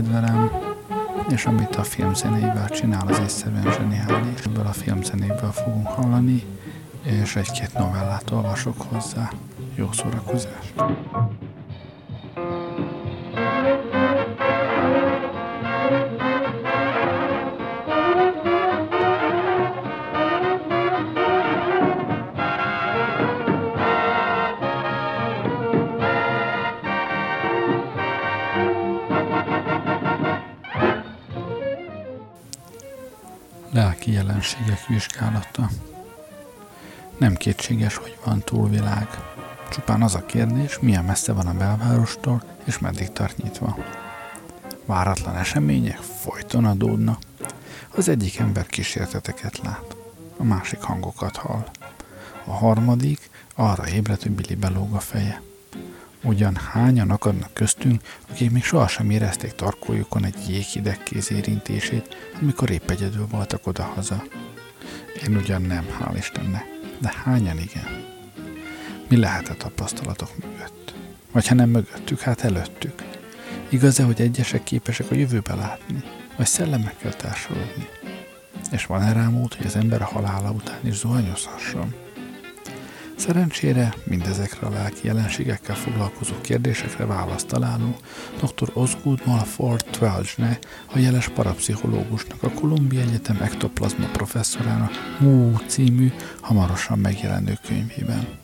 [0.00, 0.50] kedvelem,
[1.28, 4.40] és amit a filmzenével csinál, az egyszerűen zseniális.
[4.46, 6.42] Ebből a filmzenéből fogunk hallani,
[7.02, 9.30] és egy-két novellát olvasok hozzá.
[9.74, 10.72] Jó szórakozás!
[34.50, 35.70] Jelenségek vizsgálata.
[37.18, 39.08] Nem kétséges, hogy van túlvilág.
[39.70, 43.78] Csupán az a kérdés, milyen messze van a belvárostól, és meddig tart nyitva.
[44.86, 47.18] Váratlan események folyton adódnak.
[47.94, 49.96] Az egyik ember kísérteteket lát,
[50.36, 51.64] a másik hangokat hall.
[52.44, 55.42] A harmadik arra ébred, hogy Billy belóg a feje.
[56.22, 62.90] Ugyan hányan akadnak köztünk, akik még sohasem érezték tarkójukon egy jéghideg kéz érintését, amikor épp
[62.90, 64.22] egyedül voltak odahaza.
[65.28, 66.64] Én ugyan nem, hál' Istennek,
[66.98, 68.04] de hányan igen?
[69.08, 70.94] Mi lehet a tapasztalatok mögött?
[71.32, 73.02] Vagy ha nem mögöttük, hát előttük.
[73.68, 76.02] Igaz-e, hogy egyesek képesek a jövőbe látni,
[76.36, 77.88] vagy szellemekkel társalogni?
[78.70, 81.94] És van-e rá mód, hogy az ember a halála után is zuhanyozhasson?
[83.20, 87.96] Szerencsére mindezekre a lelki jelenségekkel foglalkozó kérdésekre választ találó
[88.40, 88.70] dr.
[88.72, 90.58] Osgood Malford Twelge
[90.94, 98.39] a jeles parapszichológusnak a Columbia Egyetem ektoplazma professzorának Mú című, hamarosan megjelenő könyvében.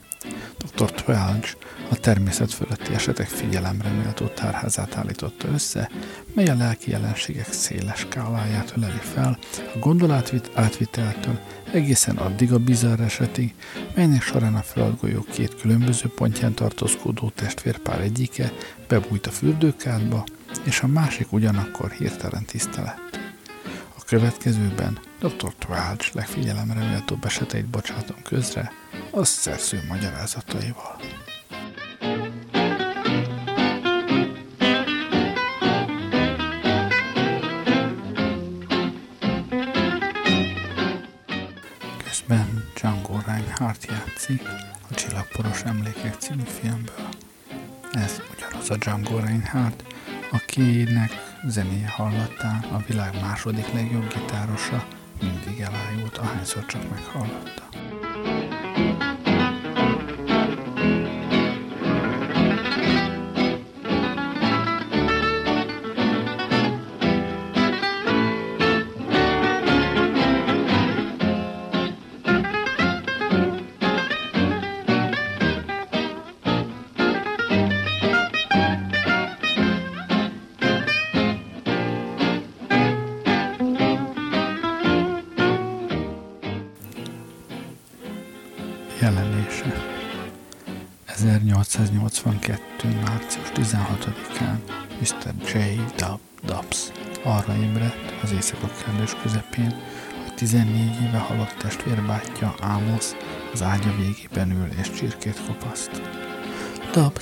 [0.58, 0.90] Dr.
[0.92, 1.48] Twelge
[1.90, 5.90] a természet fölötti esetek figyelemre méltó tárházát állította össze,
[6.34, 9.38] mely a lelki jelenségek széles skáláját öleli fel,
[9.74, 11.38] a gondolat átviteltől
[11.72, 13.54] egészen addig a bizarr esetig,
[13.94, 18.52] melynek során a földgolyó két különböző pontján tartózkodó testvérpár egyike
[18.88, 20.24] bebújt a fürdőkádba,
[20.64, 23.18] és a másik ugyanakkor hirtelen tiszta lett.
[23.98, 25.54] A következőben Dr.
[25.58, 28.72] Twelge legfigyelemre méltóbb eseteit bocsátom közre,
[29.10, 30.96] az szerző magyarázataival.
[42.04, 44.42] Közben Django Reinhardt játszik
[44.90, 47.08] a Csillagporos Emlékek című filmből.
[47.92, 49.84] Ez ugyanaz a Django Reinhardt,
[50.30, 51.10] akinek
[51.46, 54.86] zenéje hallottán a világ második legjobb gitárosa
[55.20, 57.65] mindig elájult, ahányszor csak meghallotta.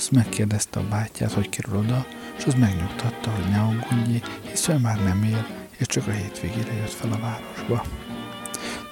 [0.05, 2.05] Dubs megkérdezte a bátyját, hogy kerül oda,
[2.37, 5.47] és az megnyugtatta, hogy ne aggódjé, hiszen már nem él,
[5.77, 7.85] és csak a hétvégére jött fel a városba.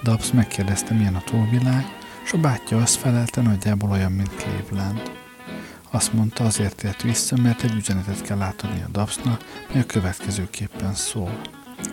[0.03, 1.85] Dubs megkérdezte, milyen a túlvilág,
[2.23, 5.11] és a bátyja azt felelte nagyjából olyan, mint Cleveland.
[5.91, 10.93] Azt mondta, azért ért vissza, mert egy üzenetet kell átadni a Dapsnak, mely a következőképpen
[10.93, 11.41] szól.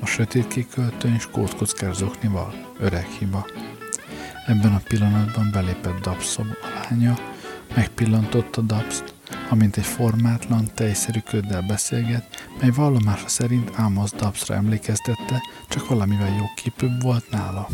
[0.00, 2.54] A sötét kiköltőn és kódkockás zoknival.
[2.78, 3.46] Öreg hiba.
[4.46, 6.38] Ebben a pillanatban belépett Dabs
[6.74, 7.14] lánya,
[7.74, 9.14] megpillantotta Dabst,
[9.50, 17.02] amint egy formátlan, tejszerű köddel beszélget, mely vallomása szerint Amos Dabsra emlékeztette, csak valamivel jóképűbb
[17.02, 17.68] volt nála.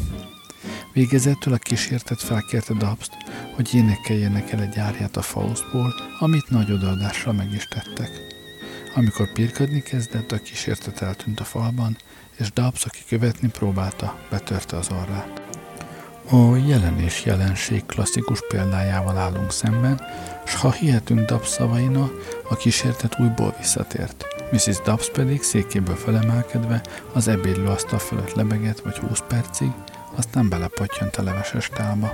[0.93, 3.11] Végezettől a kísértet felkérte Dabst,
[3.55, 8.11] hogy énekeljenek el egy árját a Faustból, amit nagy odaadással meg is tettek.
[8.95, 11.97] Amikor pirkadni kezdett, a kísértet eltűnt a falban,
[12.37, 15.46] és Dabs, aki követni próbálta, betörte az orrát.
[16.31, 20.01] A jelenés jelenség klasszikus példájával állunk szemben,
[20.45, 22.11] s ha hihetünk Dubs szavaina,
[22.49, 24.27] a kísértet újból visszatért.
[24.53, 24.81] Mrs.
[24.85, 26.83] Dubs pedig székéből felemelkedve
[27.13, 27.31] az
[27.67, 29.71] asztal fölött lebegett vagy 20 percig,
[30.15, 32.11] aztán belepattyant a leveses tálba.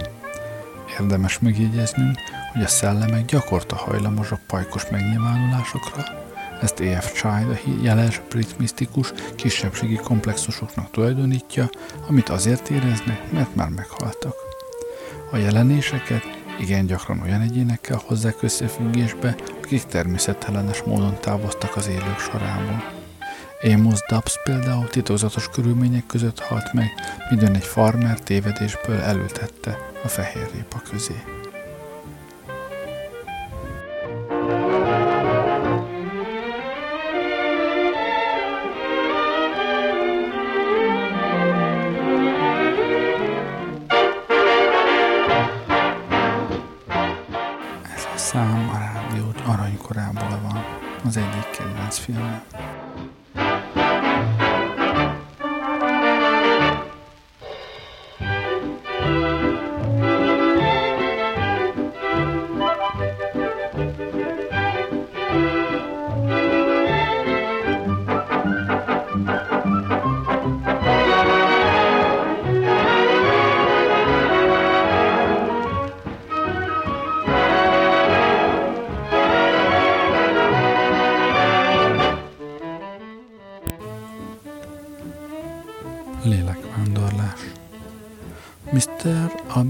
[1.00, 2.18] Érdemes megjegyeznünk,
[2.52, 6.21] hogy a szellemek gyakorta hajlamosak pajkos megnyilvánulásokra,
[6.62, 7.12] ezt E.F.
[7.12, 11.70] Child a jeles brit misztikus kisebbségi komplexusoknak tulajdonítja,
[12.08, 14.34] amit azért éreznek, mert már meghaltak.
[15.30, 16.22] A jelenéseket
[16.60, 22.82] igen gyakran olyan egyénekkel hozzák összefüggésbe, akik természetelenes módon távoztak az élők sorából.
[23.62, 26.90] Amos Dubs például titokzatos körülmények között halt meg,
[27.30, 31.41] midőn egy farmer tévedésből elültette a fehér répa közé.
[51.98, 52.71] Egyik kedvenc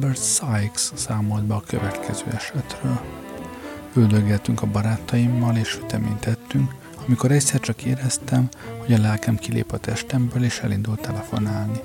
[0.00, 0.14] filmem.
[0.14, 3.00] Sykes számolt be a következő esetről.
[3.96, 6.74] Üldögéltünk a barátaimmal és süteményt tettünk,
[7.06, 8.48] amikor egyszer csak éreztem,
[8.78, 11.80] hogy a lelkem kilép a testemből és elindult telefonálni.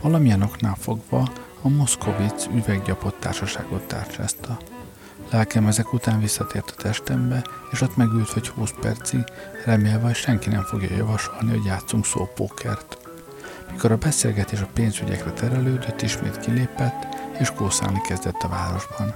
[0.00, 1.32] Valamilyen oknál fogva
[1.62, 4.58] a Moszkovic üveggyapott társaságot tárcsázta.
[5.30, 9.24] Lelkem ezek után visszatért a testembe, és ott megült vagy 20 percig,
[9.64, 12.98] remélve, hogy senki nem fogja javasolni, hogy játszunk szópókert.
[13.72, 17.06] Mikor a beszélgetés a pénzügyekre terelődött, ismét kilépett,
[17.38, 19.14] és kószálni kezdett a városban.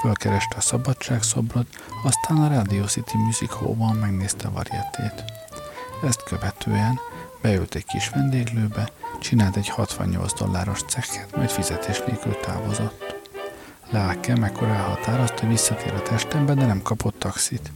[0.00, 1.66] Fölkereste a szabadságszobrot,
[2.04, 5.24] aztán a Radio City Music Hall-ban megnézte a varietét.
[6.04, 6.98] Ezt követően
[7.42, 8.88] beült egy kis vendéglőbe,
[9.20, 13.18] csinált egy 68 dolláros cekket, majd fizetés nélkül távozott.
[13.90, 17.72] Lelke mekkor elhatározta, visszatér a testembe, de nem kapott taxit.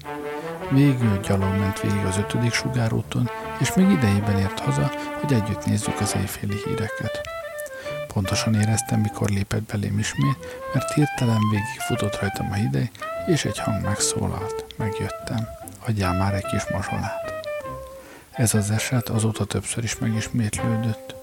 [0.70, 3.30] Végül gyalog ment végig az ötödik sugárúton,
[3.60, 4.90] és még idejében ért haza,
[5.20, 7.20] hogy együtt nézzük az éjféli híreket.
[8.06, 10.38] Pontosan éreztem, mikor lépett belém ismét,
[10.74, 12.90] mert hirtelen végig futott rajtam a hideg,
[13.26, 14.64] és egy hang megszólalt.
[14.76, 15.48] Megjöttem.
[15.86, 17.32] Adjál már egy kis mazsolát.
[18.30, 21.14] Ez az eset azóta többször is megismétlődött.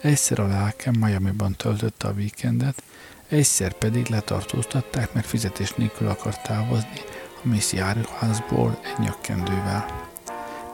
[0.00, 2.82] Egyszer a lelkem Miami-ban töltötte a víkendet,
[3.28, 7.00] egyszer pedig letartóztatták, mert fizetés nélkül akart távozni
[7.44, 9.86] a Missy áruházból egy nyakkendővel.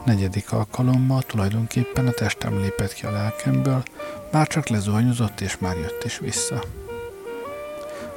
[0.05, 3.83] Negyedik alkalommal tulajdonképpen a testem lépett ki a lelkemből,
[4.33, 6.63] bár csak lezuhanyozott és már jött is vissza.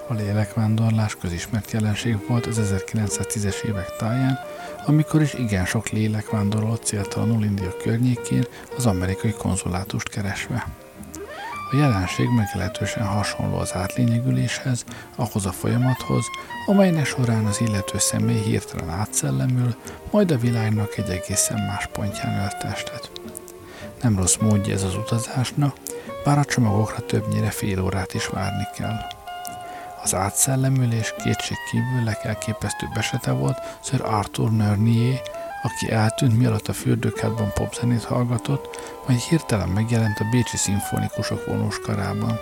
[0.08, 4.40] A lélekvándorlás közismert jelenség volt az 1910-es évek táján,
[4.86, 8.46] amikor is igen sok lélek vándorolt céltalanul India környékén
[8.78, 10.68] az amerikai konzulátust keresve.
[11.74, 16.26] A jelenség meglehetősen hasonló az átlényegüléshez, ahhoz a folyamathoz,
[16.66, 19.76] amelynek során az illető személy hirtelen átszellemül,
[20.12, 23.12] majd a világnak egy egészen más pontján ölt testet.
[24.02, 25.78] Nem rossz módja ez az utazásnak,
[26.24, 28.98] bár a csomagokra többnyire fél órát is várni kell.
[30.04, 35.22] Az átszellemülés kétség kívül legelképesztőbb esete volt Sir Arthur Nörnier,
[35.64, 38.68] aki eltűnt mielőtt a fürdőkádban popzenét hallgatott,
[39.08, 42.40] majd hirtelen megjelent a Bécsi szimfonikusok vonóskarában.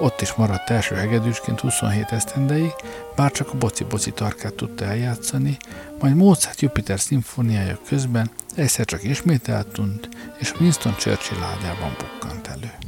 [0.00, 2.72] Ott is maradt első hegedűsként 27 esztendeig,
[3.16, 5.56] bár csak a boci-boci tarkát tudta eljátszani,
[6.00, 12.87] majd Mozart Jupiter szimfóniája közben egyszer csak ismét eltűnt, és Winston Churchill ágyában bukkant elő.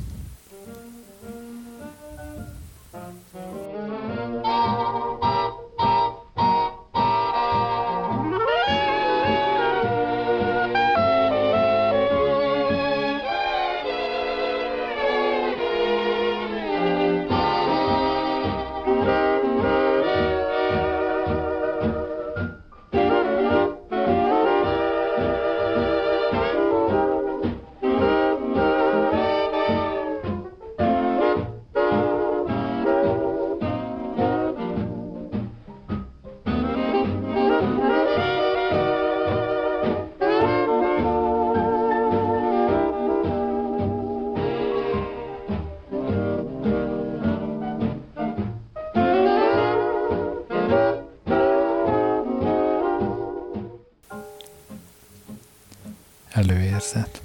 [56.31, 57.23] Előérzet.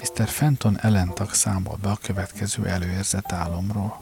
[0.00, 0.28] Mr.
[0.28, 3.98] Fenton ellentak számol be a következő előérzet álomról.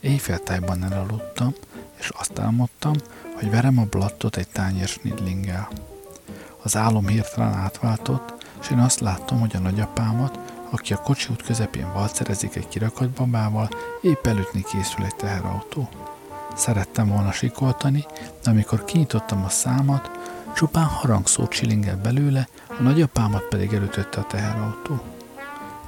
[0.00, 1.54] Éjféltájban elaludtam,
[1.98, 2.92] és azt álmodtam,
[3.34, 5.68] hogy verem a blattot egy tányér snidlinggel.
[6.62, 10.38] Az álom hirtelen átváltott, és én azt láttam, hogy a nagyapámat,
[10.70, 13.68] aki a kocsi út közepén valcerezik egy kirakat babával,
[14.02, 15.88] épp elütni készül egy teherautó.
[16.56, 18.06] Szerettem volna sikoltani,
[18.42, 20.10] de amikor kinyitottam a számat,
[20.54, 25.02] csupán harangszó csilingel belőle, a nagyapámat pedig elütötte a teherautó.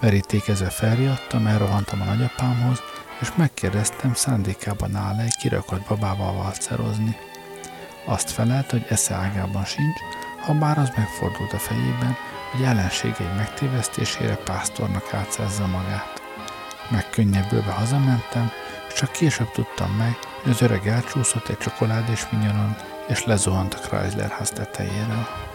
[0.00, 2.82] Verítékezve felriadtam, elrohantam a nagyapámhoz,
[3.20, 7.16] és megkérdeztem, szándékában áll egy kirakott babával valcerozni.
[8.04, 9.98] Azt felelt, hogy esze ágában sincs,
[10.46, 12.16] ha bár az megfordult a fejében,
[12.52, 16.22] hogy ellenségei megtévesztésére pásztornak átszázza magát.
[16.90, 18.50] Megkönnyebbülve hazamentem,
[18.88, 22.76] és csak később tudtam meg, hogy az öreg elcsúszott egy csokoládés minyonon,
[23.08, 25.45] és lezuhant a Chrysler ház tetejéről.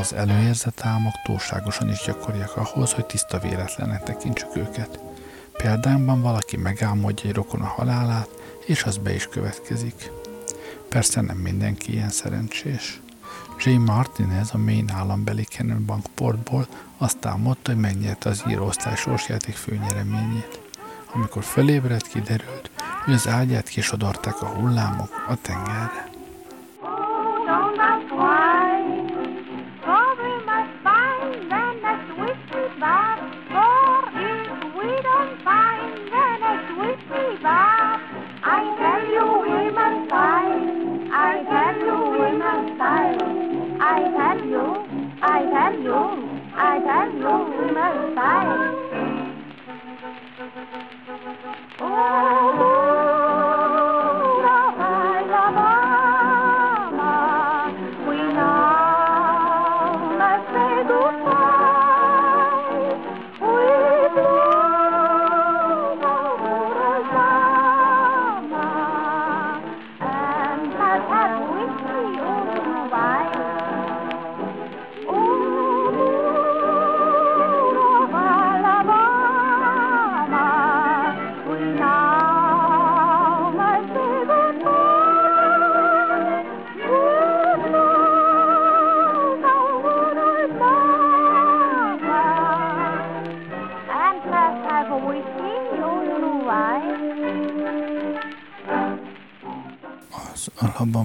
[0.00, 4.98] Az előérzett álmok túlságosan is gyakoriak ahhoz, hogy tiszta véletlenek tekintsük őket.
[5.52, 8.28] Példámban valaki megálmodja egy a halálát,
[8.66, 10.10] és az be is következik.
[10.88, 13.00] Persze nem mindenki ilyen szerencsés.
[13.58, 13.70] J.
[13.70, 16.66] Martinez a Maine állambeli Cannon Bank portból
[16.98, 20.60] azt álmodta, hogy megnyerte az íróosztály sorsjáték főnyereményét.
[21.14, 22.70] Amikor fölébredt, kiderült,
[23.04, 26.01] hogy az ágyát kisodorták a hullámok a tengerre.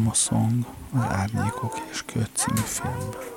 [0.07, 3.36] Alabama Song az Árnyékok és Köt című filmből.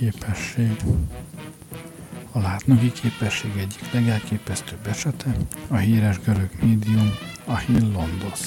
[0.00, 0.76] Képesség.
[2.32, 5.36] A látnoki képesség egyik legelképesztőbb esete
[5.68, 7.10] a híres görög médium,
[7.44, 8.40] a Hill Londos.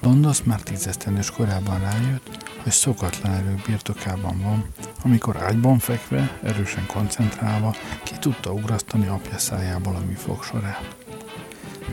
[0.00, 4.66] Londos már tízesztendős korában rájött, hogy szokatlan erő birtokában van,
[5.02, 10.96] amikor ágyban fekve, erősen koncentrálva ki tudta ugrasztani apja szájából a műfog sorát.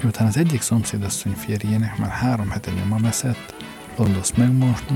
[0.02, 3.56] Miután az egyik szomszédasszony férjének már három hete nyoma veszett,
[3.98, 4.30] Londos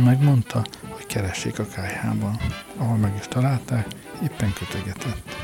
[0.04, 0.66] megmondta,
[1.13, 2.38] keressék a kájhában.
[2.77, 3.88] Ahol meg is találták,
[4.24, 5.36] éppen kötögetett.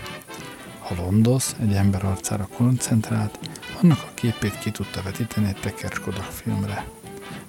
[0.80, 3.40] Ha Londos egy ember arcára koncentrált,
[3.82, 6.86] annak a képét ki tudta vetíteni egy tekercskodak filmre.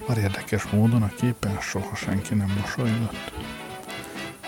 [0.09, 3.33] Már érdekes módon a képen soha senki nem mosolygott.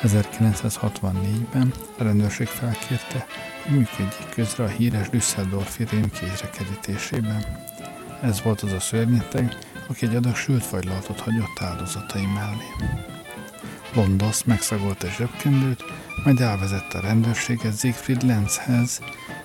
[0.02, 3.26] 1964-ben a rendőrség felkérte,
[3.62, 7.44] hogy működjék közre a híres Düsseldorfi rém kézrekerítésében.
[8.22, 9.56] Ez volt az a szörnyeteg,
[9.88, 12.98] aki egy adag sült fagylaltot hagyott áldozatai mellé.
[13.94, 15.84] Londos megszagolt egy zsebkendőt,
[16.24, 19.00] majd elvezette a rendőrséget Siegfried Lenzhez,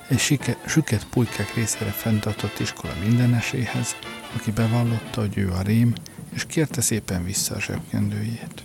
[0.07, 3.95] egy sike, süket pulykák részére fenntartott iskola mindeneséhez,
[4.35, 5.93] aki bevallotta, hogy ő a rém,
[6.33, 8.63] és kérte szépen vissza a zsebkendőjét.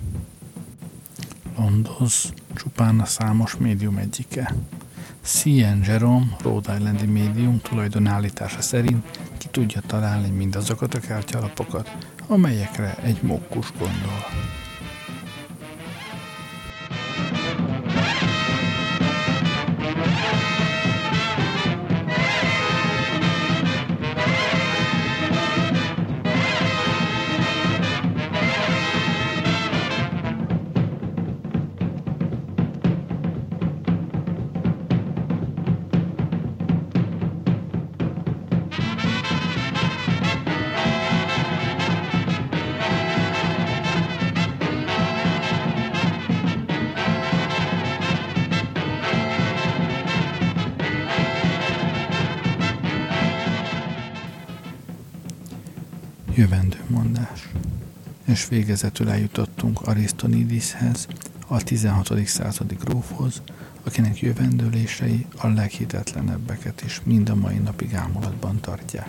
[1.57, 4.55] Londos csupán a számos médium egyike.
[5.23, 5.83] C.N.
[5.85, 11.97] Jerome, Rhode Islandi médium tulajdonállítása szerint ki tudja találni mindazokat a kártyalapokat,
[12.27, 14.25] amelyekre egy mókus gondol.
[58.50, 61.06] Végezetül eljutottunk Arisztonidishez,
[61.47, 62.26] a 16.
[62.26, 63.43] századi grófhoz,
[63.84, 69.08] akinek jövendőlései a leghitetlenebbeket is mind a mai napig ámulatban tartják.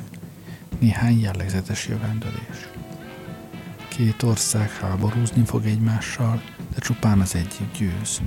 [0.79, 2.69] Néhány jellegzetes jövendőlés.
[3.87, 6.41] Két ország háborúzni fog egymással,
[6.73, 8.21] de csupán az egyik győz.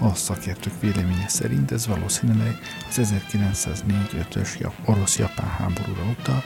[0.00, 6.42] A szakértők véleménye szerint ez valószínűleg az 1904-5-ös orosz-japán háborúra utal,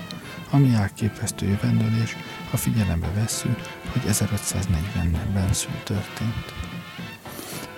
[0.51, 2.17] ami elképesztő jövendőlés,
[2.51, 3.59] ha figyelembe vesszük,
[3.93, 6.55] hogy 1540-ben szült történt.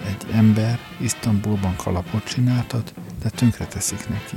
[0.06, 4.36] Egy ember Isztambulban kalapot csináltat, de tönkre teszik neki.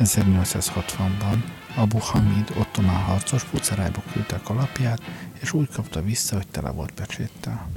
[0.00, 1.42] 1860-ban
[1.76, 5.02] Abu Hamid ottomán harcos pucerájba küldte a kalapját,
[5.40, 7.68] és úgy kapta vissza, hogy tele volt pecséttel.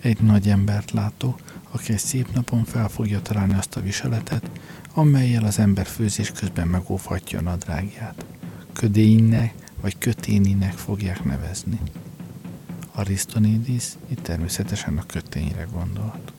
[0.00, 1.36] Egy nagy embert látó,
[1.70, 4.50] aki egy szép napon fel fogja találni azt a viseletet,
[4.94, 8.24] amelyel az ember főzés közben megóvhatja a nadrágját.
[8.72, 11.80] Ködéinnek vagy köténinek fogják nevezni.
[12.92, 16.32] Arisztonidis itt természetesen a kötényre gondolt.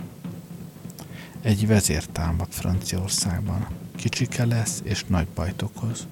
[1.41, 3.67] Egy vezér támad Franciaországban.
[3.95, 6.07] Kicsike lesz és nagy bajt okoz.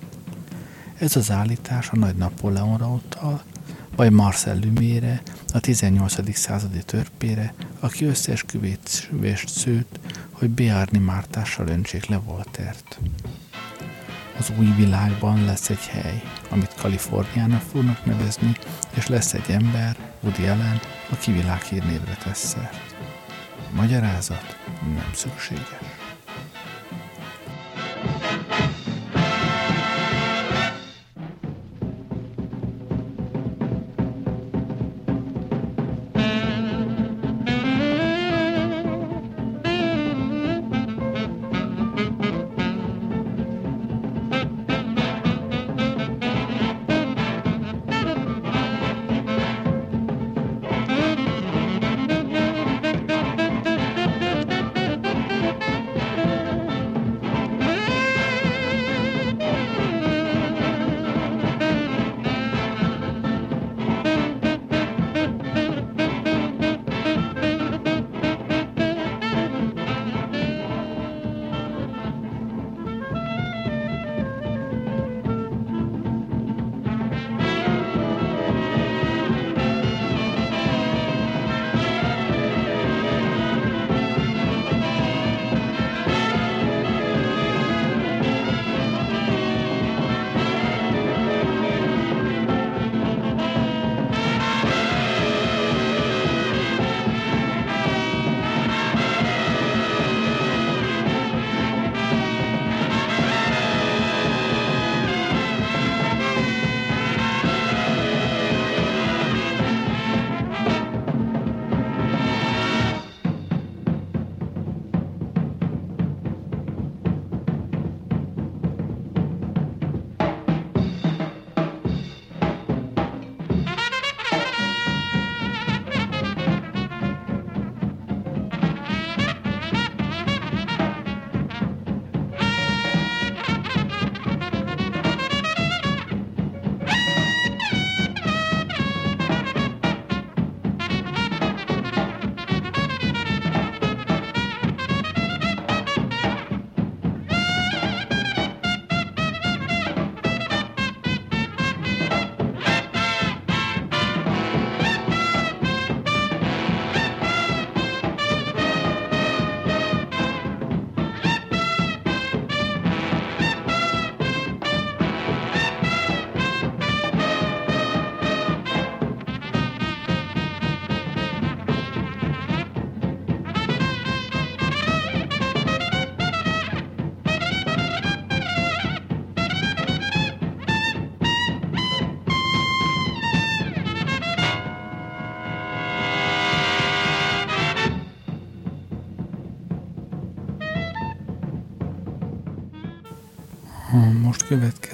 [0.98, 3.44] Ez az állítás a nagy Napóleonra utal,
[3.96, 5.22] vagy Marcel Lumére,
[5.54, 6.36] a 18.
[6.36, 10.00] századi törpére, aki összeesküvést szőtt,
[10.32, 13.00] hogy Beárni Mártással öntsék le Voltert.
[14.40, 18.52] Az új világban lesz egy hely, amit Kaliforniának fognak nevezni,
[18.96, 22.96] és lesz egy ember, Woody Allen, aki világhírnévre tesz szert.
[23.72, 25.89] Magyarázat nem szükséges.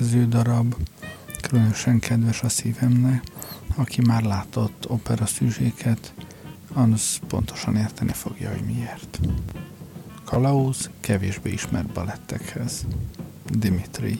[0.05, 0.75] Következő darab
[1.41, 3.23] különösen kedves a szívemnek.
[3.75, 6.13] Aki már látott opera szűzséket,
[6.73, 9.19] az pontosan érteni fogja, hogy miért.
[10.23, 12.85] Kalauz kevésbé ismert balettekhez.
[13.49, 14.19] Dimitri.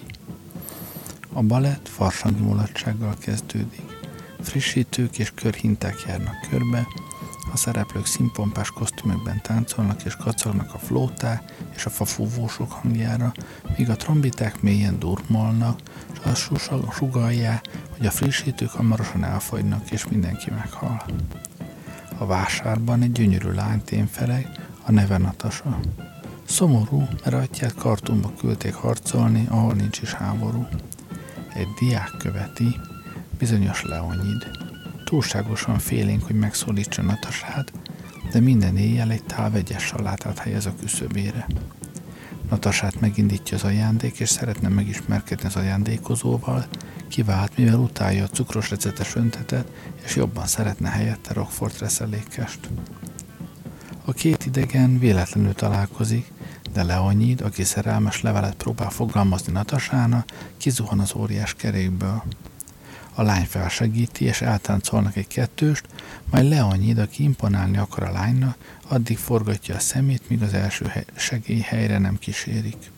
[1.33, 3.99] A balett farsangi mulatsággal kezdődik.
[4.41, 6.87] Frissítők és körhinták járnak körbe,
[7.55, 13.33] a szereplők színpompás kosztümökben táncolnak és kacagnak a flóták és a fafúvósok hangjára,
[13.77, 15.79] míg a trombiták mélyen durmolnak,
[16.33, 17.65] és azt sugalják,
[17.97, 21.05] hogy a frissítők hamarosan elfogynak, és mindenki meghal.
[22.17, 24.49] A vásárban egy gyönyörű lány témfeleg,
[24.85, 25.79] a neve Natasa.
[26.43, 30.67] Szomorú, mert atyát kartumba küldték harcolni, ahol nincs is háború.
[31.53, 32.79] Egy diák követi,
[33.37, 34.64] bizonyos Leonid.
[35.05, 37.71] Túlságosan félénk, hogy megszólítsa Natasát,
[38.31, 41.47] de minden éjjel egy tál vegyes salátát helyez a küszöbére.
[42.49, 46.65] Natasát megindítja az ajándék, és szeretne megismerkedni az ajándékozóval,
[47.07, 49.71] kivált, mivel utálja a cukros recetes öntetet,
[50.05, 52.59] és jobban szeretne helyette Rockford reszelékest.
[54.05, 56.31] A két idegen véletlenül találkozik,
[56.73, 60.25] de Leonid, aki szerelmes levelet próbál fogalmazni Natasána,
[60.57, 62.23] kizuhan az óriás kerékből.
[63.17, 65.85] A lány felsegíti, és eltáncolnak egy kettőst,
[66.31, 71.97] majd Leonid, aki imponálni akar a lánynak, addig forgatja a szemét, míg az első segélyhelyre
[71.97, 72.91] nem kísérik.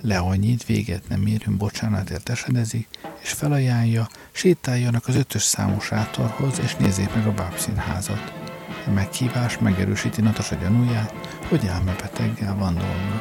[0.00, 2.88] Leonid véget nem érünk bocsánatért esedezik,
[3.22, 8.32] és felajánlja, sétáljanak az ötös számú sátorhoz, és nézzék meg a bábszínházat.
[8.86, 11.14] A meghívás megerősíti Natasa gyanúját,
[11.48, 13.20] hogy elmebeteggel van dolga.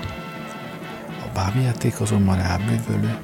[1.08, 3.18] A bábjáték azonban elbűvölő,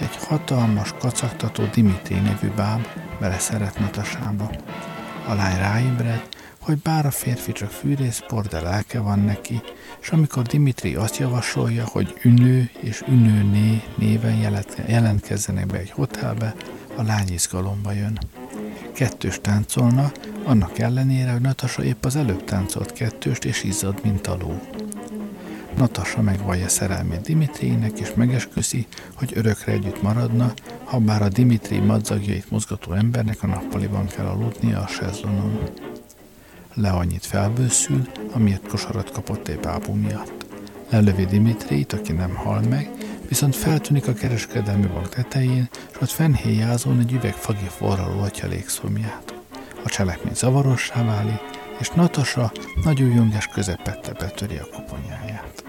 [0.00, 2.86] egy hatalmas, kacagtató Dimitri nevű báb
[3.20, 4.50] beleszeret Natasába.
[5.28, 6.28] A lány ráébred,
[6.60, 9.60] hogy bár a férfi csak fűrészpor, de lelke van neki,
[10.00, 14.36] és amikor Dimitri azt javasolja, hogy Ünő és Ünőné néven
[14.86, 16.54] jelentkezzenek be egy hotelbe,
[16.96, 18.18] a lány izgalomba jön.
[18.94, 20.12] Kettős táncolna,
[20.44, 24.60] annak ellenére, hogy Natasa épp az előbb táncolt kettőst, és izzad, mint a ló.
[25.76, 30.52] Natasa megvallja szerelmét Dimitrinek, és megesküszi, hogy örökre együtt maradna,
[30.84, 35.58] ha bár a Dimitri madzagjait mozgató embernek a nappaliban kell aludnia a sezlonon.
[36.74, 40.46] Le annyit felbőszül, amiért kosarat kapott egy bábú miatt.
[40.90, 42.90] Lelövi Dimitrit, aki nem hal meg,
[43.28, 49.34] viszont feltűnik a kereskedelmi bank tetején, és ott fennhéjázón egy üveg fagi forraló atya légszomját.
[49.84, 51.40] A cselekmény zavarossá válik,
[51.78, 52.52] és Natasa
[52.84, 55.65] nagy újongás közepette betöri a koponyáját.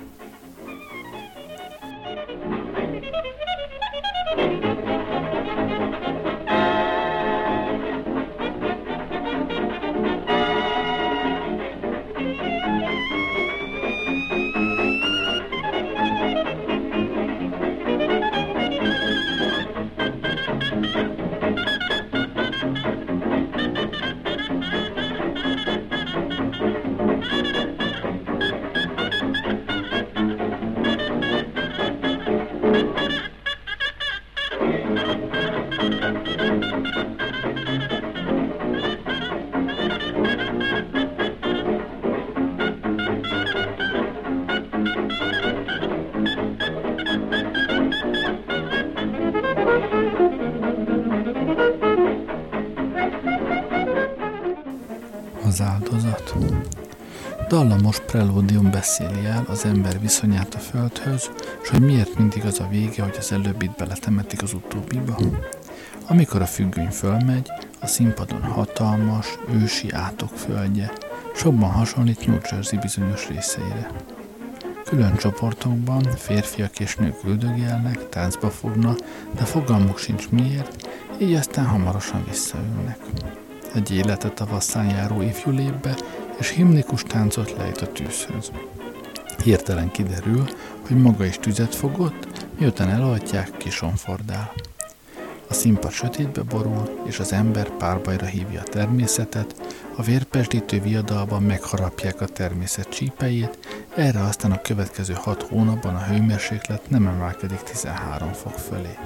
[58.17, 61.29] Prelódium beszéli el az ember viszonyát a földhöz,
[61.63, 65.17] és hogy miért mindig az a vége, hogy az előbbit beletemetik az utóbbiba.
[66.07, 70.91] Amikor a függöny fölmegy, a színpadon hatalmas, ősi átok földje,
[71.35, 73.91] sokban hasonlít New Jersey bizonyos részeire.
[74.85, 78.99] Külön csoportokban férfiak és nők üldögélnek, táncba fognak,
[79.35, 80.87] de fogalmuk sincs miért,
[81.19, 82.99] így aztán hamarosan visszaülnek.
[83.73, 85.95] Egy életet tavasszán járó ifjú lép be,
[86.37, 88.51] és himnikus táncot lejt a tűzhöz.
[89.43, 90.45] Hirtelen kiderül,
[90.87, 94.53] hogy maga is tüzet fogott, miután elaltják, kisonfordál.
[95.49, 99.55] A színpad sötétbe borul, és az ember párbajra hívja a természetet,
[99.95, 103.57] a vérpesdítő viadalban megharapják a természet csípejét,
[103.95, 108.97] erre aztán a következő hat hónapban a hőmérséklet nem emelkedik 13 fok fölé.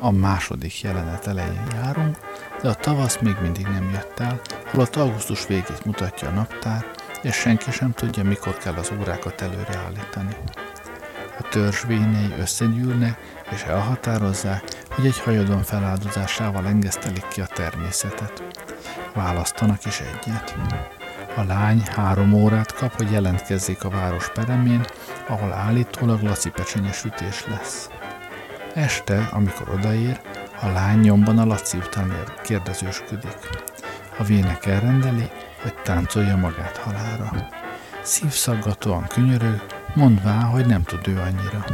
[0.00, 2.16] A második jelenet elején járunk,
[2.62, 6.84] de a tavasz még mindig nem jött el, holott augusztus végét mutatja a naptár,
[7.22, 10.36] és senki sem tudja, mikor kell az órákat előreállítani.
[11.38, 13.18] A törzsvényei összegyűlnek,
[13.50, 18.42] és elhatározzák, hogy egy hajadon feláldozásával engesztelik ki a természetet.
[19.14, 20.56] Választanak is egyet.
[21.36, 24.84] A lány három órát kap, hogy jelentkezzék a város peremén,
[25.28, 26.52] ahol állítólag laci
[26.92, 27.88] sütés lesz.
[28.78, 30.20] Este, amikor odaér,
[30.60, 32.12] a lány nyomban a Laci után
[32.42, 33.36] kérdezősködik.
[34.18, 35.30] A vének elrendeli,
[35.62, 37.48] hogy táncolja magát halára.
[38.02, 41.64] Szívszaggatóan könyörög, mondvá, hogy nem tud ő annyira.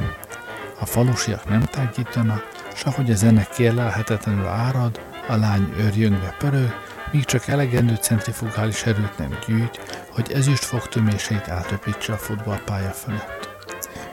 [0.81, 6.75] A falusiak nem tágítanak, s ahogy a zene kérlelhetetlenül árad, a lány őrjöngve pörög,
[7.11, 13.53] míg csak elegendő centrifugális erőt nem gyűjt, hogy ezüst fogtöméseit átöpítse a futballpálya fölött.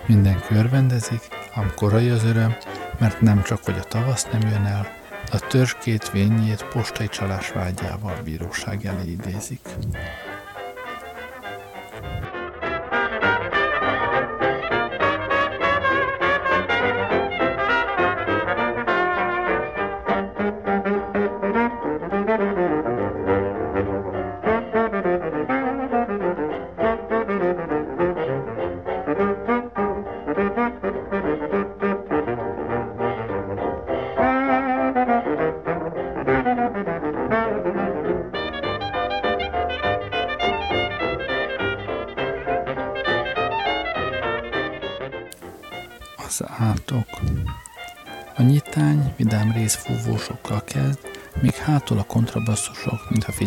[0.06, 1.22] Minden körvendezik,
[1.54, 2.56] ám korai az öröm,
[3.02, 4.88] mert nem csak, hogy a tavasz nem jön el,
[5.32, 9.60] a törzskét vényét postai csalás vágyával bíróság elé idézik.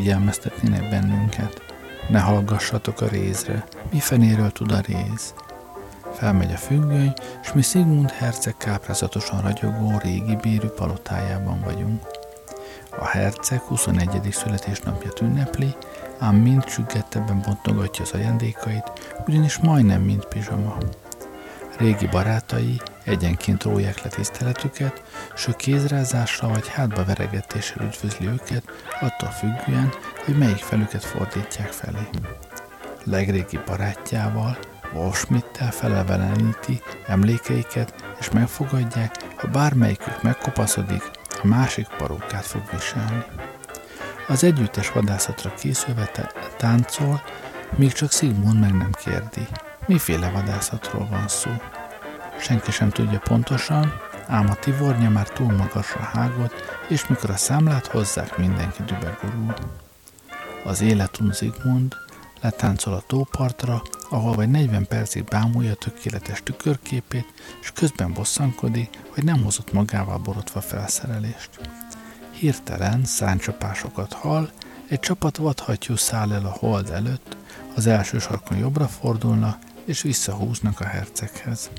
[0.05, 1.63] Figyelmeztetnének bennünket.
[2.09, 5.35] Ne hallgassatok a rézre, mi fenéről tud a réz?
[6.15, 7.13] Felmegy a függöny,
[7.43, 12.03] és mi Sigmund herceg káprázatosan ragyogó régi bérű palotájában vagyunk.
[12.99, 14.29] A herceg 21.
[14.31, 15.75] születésnapját ünnepli,
[16.19, 18.93] ám mind csüggettebben bontogatja az ajándékait,
[19.27, 20.77] ugyanis majdnem mind pizsama.
[21.79, 25.03] Régi barátai egyenként róják le tiszteletüket,
[25.35, 28.63] s ő kézrázással vagy hátba veregetéssel üdvözli őket,
[29.01, 29.93] attól függően,
[30.25, 32.09] hogy melyik felüket fordítják felé.
[33.05, 34.59] Legrégi barátjával,
[34.93, 41.11] Wolfschmidt-tel feleveleníti emlékeiket, és megfogadják, ha bármelyikük megkopaszodik,
[41.43, 43.25] a másik parókát fog viselni.
[44.29, 46.11] Az együttes vadászatra készülve
[46.57, 47.23] táncol,
[47.77, 49.47] míg csak Sigmund meg nem kérdi,
[49.87, 51.51] miféle vadászatról van szó.
[52.45, 53.93] Senki sem tudja pontosan,
[54.27, 56.55] ám a tivornya már túl magasra hágott,
[56.89, 59.55] és mikor a számlát hozzák, mindenki dübegurul.
[60.65, 61.95] Az életun Zigmund
[62.41, 67.27] letáncol a tópartra, ahol vagy 40 percig bámulja a tökéletes tükörképét,
[67.61, 71.51] és közben bosszankodik, hogy nem hozott magával borotva felszerelést.
[72.31, 74.51] Hirtelen száncsapásokat hall,
[74.89, 77.37] egy csapat vadhattyú száll el a hold előtt,
[77.75, 81.71] az első sarkon jobbra fordulnak, és visszahúznak a herceghez.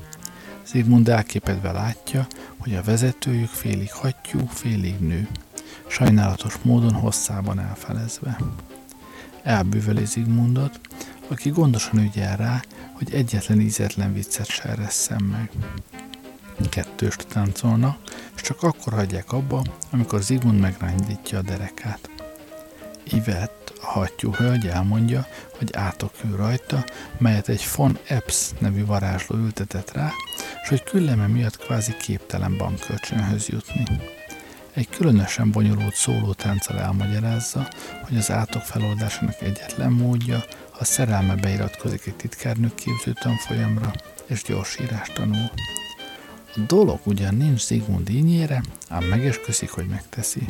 [0.66, 2.26] Zigmund elképedve látja,
[2.56, 5.28] hogy a vezetőjük félig hattyú, félig nő,
[5.86, 8.38] sajnálatos módon hosszában elfelezve.
[9.42, 10.80] Elbűveli Zigmundot,
[11.28, 15.50] aki gondosan ügyel rá, hogy egyetlen ízetlen viccet se eresszen meg.
[16.70, 17.98] Kettőst táncolnak,
[18.34, 22.15] és csak akkor hagyják abba, amikor Zigmund megrányítja a derekát.
[23.12, 25.26] Ivett, a hattyú hölgy elmondja,
[25.58, 26.84] hogy átokül rajta,
[27.18, 30.10] melyet egy von Epps nevű varázsló ültetett rá,
[30.62, 33.84] és hogy külleme miatt kvázi képtelen bankkölcsönhöz jutni.
[34.72, 37.68] Egy különösen bonyolult szólótánccal elmagyarázza,
[38.02, 43.92] hogy az átok feloldásának egyetlen módja, ha szerelme beiratkozik egy titkárnő képző tanfolyamra,
[44.26, 45.50] és gyors írást tanul.
[46.54, 50.46] A dolog ugyan nincs Zigmund ínyére, ám megesküszik, hogy megteszi.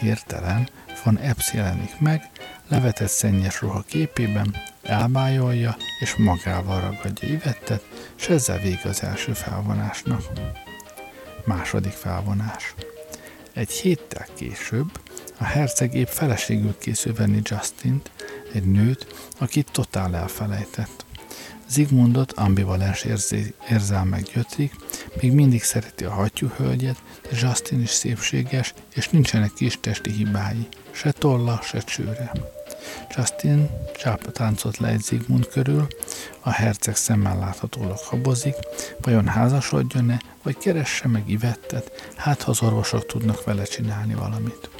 [0.00, 0.68] Hirtelen
[1.04, 2.30] van Epps jelenik meg,
[2.68, 7.84] levetett szennyes ruha képében, elbájolja és magával ragadja Ivettet,
[8.18, 10.22] és ezzel vége az első felvonásnak.
[11.44, 12.74] Második felvonás.
[13.52, 14.90] Egy héttel később
[15.38, 18.10] a herceg épp feleségül készül venni Justint,
[18.52, 19.06] egy nőt,
[19.38, 21.04] akit totál elfelejtett.
[21.68, 23.06] Zigmundot ambivalens
[23.68, 24.74] érzelmek gyötrik,
[25.20, 30.68] még mindig szereti a hattyú hölgyet, de Justin is szépséges, és nincsenek kis testi hibái,
[30.90, 32.32] se tolla, se csőre.
[33.16, 35.86] Justin csápa táncot le Zigmund körül,
[36.40, 38.54] a herceg szemmel láthatólag habozik,
[39.00, 44.70] vajon házasodjon-e, vagy keresse meg Ivettet, hát ha az orvosok tudnak vele csinálni valamit.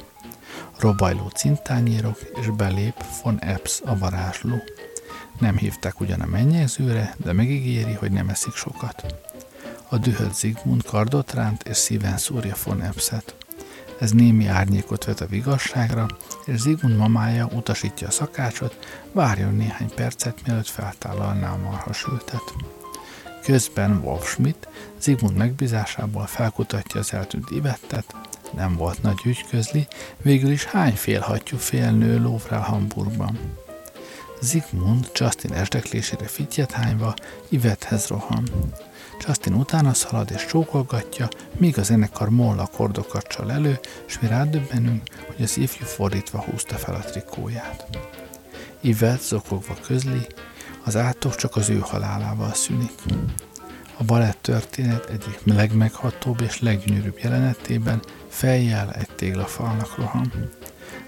[0.79, 4.63] Robajló cintányérok, és belép von Epps a varázsló.
[5.39, 9.05] Nem hívták ugyan a mennyezőre, de megígéri, hogy nem eszik sokat.
[9.93, 13.35] A dühött Zigmund kardot ránt, és szíven szúrja von Eppset.
[13.99, 16.07] Ez némi árnyékot vet a vigasságra,
[16.45, 18.77] és Zigmund mamája utasítja a szakácsot,
[19.11, 22.53] várjon néhány percet, mielőtt feltállalná a marhasültet.
[23.43, 24.67] Közben Wolf Schmidt
[24.99, 28.15] Zigmund megbízásából felkutatja az eltűnt Ivettet,
[28.55, 29.87] nem volt nagy ügy közli,
[30.21, 33.39] végül is hány félhattyú félnő lóvrál Hamburgban.
[34.41, 37.13] Zigmund Justin esdeklésére fityet hányva
[37.49, 38.49] Ivethez rohan.
[39.27, 45.01] Justin utána szalad és csókolgatja, míg a zenekar moll akkordokat csal elő, és mi rádöbbenünk,
[45.25, 47.87] hogy az ifjú fordítva húzta fel a trikóját.
[48.81, 50.27] Yvette zokogva közli,
[50.85, 52.91] az átok csak az ő halálával szűnik.
[53.97, 60.31] A balett történet egyik legmeghatóbb és leggyönyörűbb jelenetében fejjel egy téglafalnak roham.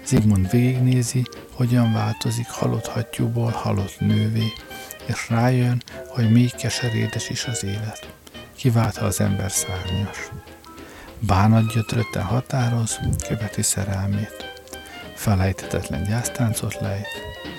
[0.04, 4.52] Zigmund végignézi, hogyan változik halott hattyúból halott nővé,
[5.06, 8.08] és rájön, hogy még keserédes is az élet.
[8.56, 10.30] Kiváltha az ember szárnyas.
[11.18, 14.62] Bánat gyötrötten határoz, követi szerelmét.
[15.14, 17.08] Felejthetetlen gyásztáncot lejt,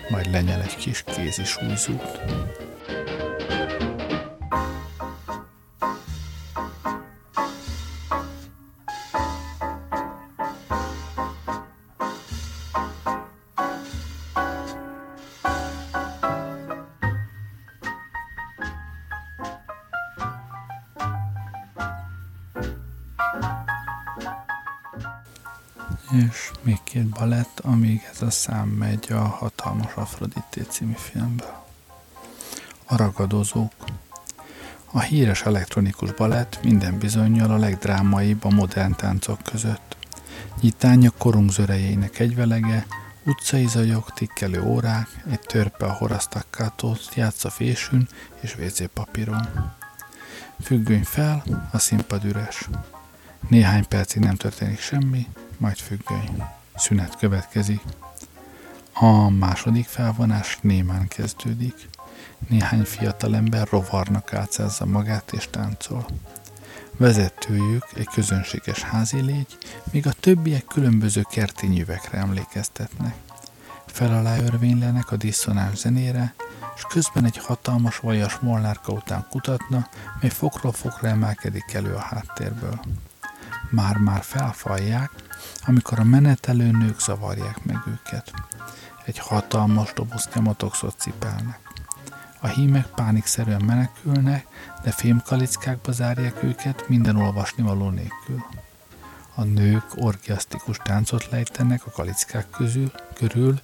[0.09, 2.19] majd lenyel egy kis kézi súlyzót.
[28.27, 31.65] A szám megy a Hatalmas Afrodité című filmből.
[32.85, 33.71] A ragadozók.
[34.91, 39.97] A híres elektronikus balett minden bizonyal a legdrámaibb a modern táncok között.
[40.61, 42.85] Nyitánya korunk zörejének egyvelege,
[43.25, 48.07] utcai zajok, tikkelő órák, egy törpe a horasztakkátót játsz a fésűn
[48.39, 49.73] és WC papíron.
[50.61, 52.69] Függöny fel, a színpad üres.
[53.49, 56.43] Néhány percig nem történik semmi, majd függöny.
[56.75, 57.81] Szünet következik.
[58.99, 61.89] A második felvonás némán kezdődik.
[62.47, 66.05] Néhány fiatalember rovarnak átszázza magát és táncol.
[66.97, 69.57] Vezetőjük egy közönséges házi légy,
[69.91, 73.15] míg a többiek különböző kertényüvekre emlékeztetnek.
[73.85, 76.33] Fel alá örvénylenek a diszonáns zenére,
[76.75, 79.89] és közben egy hatalmas vajas molnárka után kutatna,
[80.21, 82.79] mely fokról fokra emelkedik elő a háttérből.
[83.69, 85.11] Már-már felfalják,
[85.65, 88.33] amikor a menetelő nők zavarják meg őket.
[89.05, 91.59] Egy hatalmas doboz kemotoxot cipelnek.
[92.39, 94.47] A hímek pánikszerűen menekülnek,
[94.83, 98.43] de fémkalickákba zárják őket minden olvasnivaló nélkül.
[99.35, 103.59] A nők orgiasztikus táncot lejtenek a kalickák közül, körül,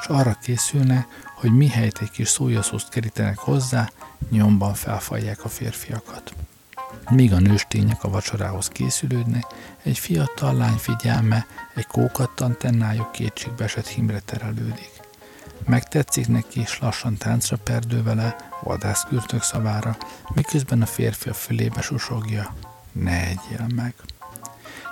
[0.00, 3.90] és arra készülnek, hogy mihelyt egy kis szójaszószt kerítenek hozzá,
[4.30, 6.34] nyomban felfalják a férfiakat.
[7.08, 9.44] Míg a nőstények a vacsorához készülődnek,
[9.82, 14.90] egy fiatal lány figyelme egy kókadt antennájuk kétségbeesett himre terelődik.
[15.66, 19.96] Megtetszik neki, és lassan táncra perdő vele, vadászkürtök szavára,
[20.34, 22.54] miközben a férfi a fülébe susogja.
[22.92, 23.94] Ne egyél meg!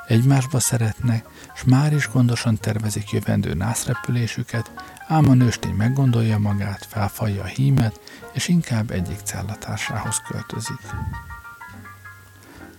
[0.06, 4.70] Egymásba szeretnek, s már is gondosan tervezik jövendő nászrepülésüket,
[5.08, 8.00] ám a nőstény meggondolja magát, felfalja a hímet,
[8.32, 10.80] és inkább egyik cellatársához költözik.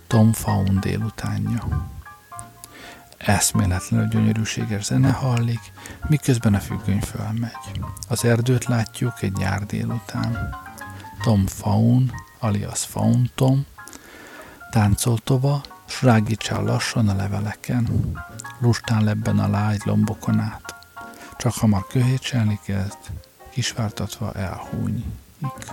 [0.08, 1.88] Tom Faun délutánja.
[3.16, 5.60] Eszméletlenül gyönyörűséges zene hallik,
[6.06, 7.80] miközben a függöny fölmegy.
[8.08, 10.56] Az erdőt látjuk egy nyár délután.
[11.22, 13.66] Tom Faun, alias Faun Tom,
[14.70, 18.12] táncol tova, s rágítsál lassan a leveleken.
[18.58, 20.74] Lustán lebben a lágy lombokon át.
[21.36, 22.98] Csak hamar köhétselni kezd,
[23.50, 25.72] kisvártatva elhúnyik.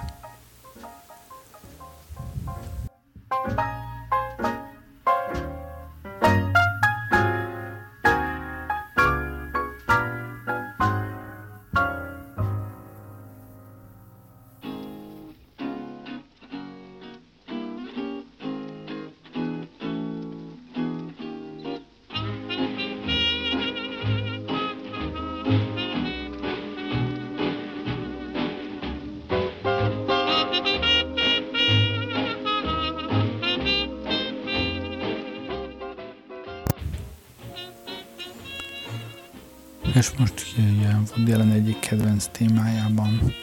[41.87, 43.33] Kedvenc témájában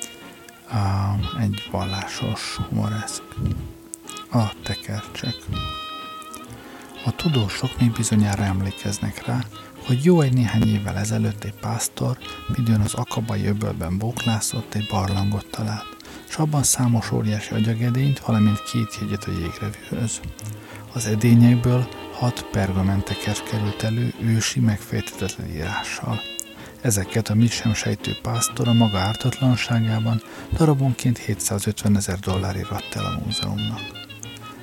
[0.70, 3.22] a, egy vallásos humoreszk.
[4.30, 5.34] A tekercsek.
[7.04, 9.38] A tudósok még bizonyára emlékeznek rá,
[9.86, 12.18] hogy jó egy néhány évvel ezelőtt egy pásztor
[12.56, 15.96] midőn az akabai öbölben bóklászott egy barlangot talált,
[16.28, 20.20] és abban számos óriási agyagedényt, valamint két jegyet a jégrevűhöz.
[20.92, 26.20] Az edényekből hat pergamentekes került elő ősi megfejtetetlen írással–
[26.82, 30.22] Ezeket a mit sem sejtő pásztor a maga ártatlanságában
[30.56, 33.80] darabonként 750 ezer dollárért adta el a múzeumnak.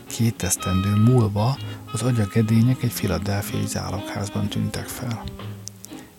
[0.07, 1.57] Két esztendő múlva
[1.91, 5.24] az agyagedények egy filadelfiai zálogházban tűntek fel.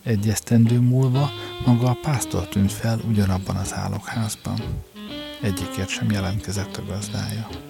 [0.02, 1.30] Egy esztendő múlva
[1.64, 4.60] maga a pásztor tűnt fel ugyanabban az álokházban.
[5.42, 7.69] Egyikért sem jelentkezett a gazdája.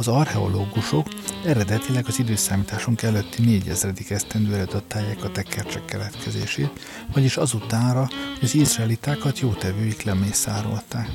[0.00, 1.06] Az archeológusok
[1.44, 6.70] eredetileg az időszámításunk előtti négyezredik esztendőre datálják a tekercsek keletkezését,
[7.12, 8.00] vagyis azutánra,
[8.38, 11.10] hogy az izraelitákat jótevőik lemészárolták.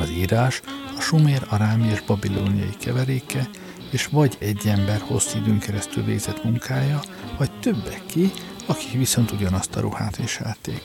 [0.00, 0.60] Az írás
[0.96, 3.48] a sumér, arámi és babilóniai keveréke,
[3.90, 7.00] és vagy egy ember hosszú időn keresztül végzett munkája,
[7.38, 8.30] vagy többeké,
[8.66, 10.82] akik viszont ugyanazt a ruhát viselték.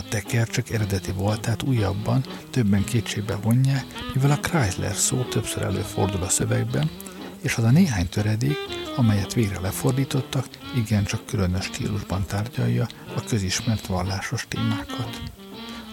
[0.00, 3.84] A tekercsek eredeti voltát újabban többen kétségbe vonják,
[4.14, 6.90] mivel a Chrysler szó többször előfordul a szövegben,
[7.40, 8.56] és az a néhány töredék,
[8.96, 12.86] amelyet végre lefordítottak, igencsak különös stílusban tárgyalja
[13.16, 15.22] a közismert vallásos témákat.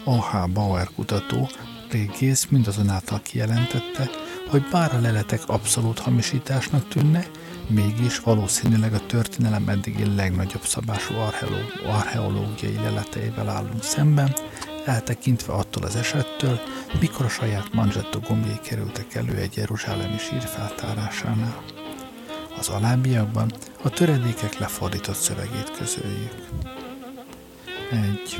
[0.03, 0.49] A.H.
[0.49, 1.49] Bauer kutató
[1.91, 4.09] régész mindazonáltal kijelentette,
[4.49, 7.29] hogy bár a leletek abszolút hamisításnak tűnnek,
[7.67, 11.13] mégis valószínűleg a történelem eddigi legnagyobb szabású
[11.85, 14.35] archeológiai leleteivel állunk szemben,
[14.85, 16.59] eltekintve attól az esettől,
[16.99, 21.63] mikor a saját Mangetto gombjai kerültek elő egy jeruzsálemi sír feltárásánál.
[22.59, 23.51] Az alábbiakban
[23.81, 26.35] a töredékek lefordított szövegét közöljük.
[27.91, 28.37] 1.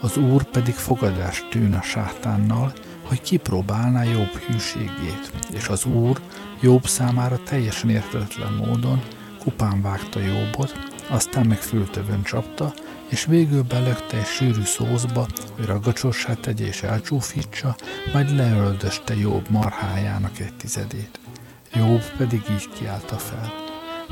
[0.00, 6.20] Az úr pedig fogadást tűn a sátánnal, hogy kipróbálná jobb hűségét, és az úr
[6.60, 9.02] Jobb számára teljesen értetlen módon
[9.38, 10.72] kupán vágta Jobbot,
[11.08, 12.72] aztán meg fültövön csapta,
[13.08, 15.26] és végül belökte egy sűrű szózba,
[15.56, 17.76] hogy ragacsossá tegye és elcsúfítsa,
[18.12, 21.20] majd leöldöste Jobb marhájának egy tizedét.
[21.74, 23.52] Jobb pedig így kiállta fel.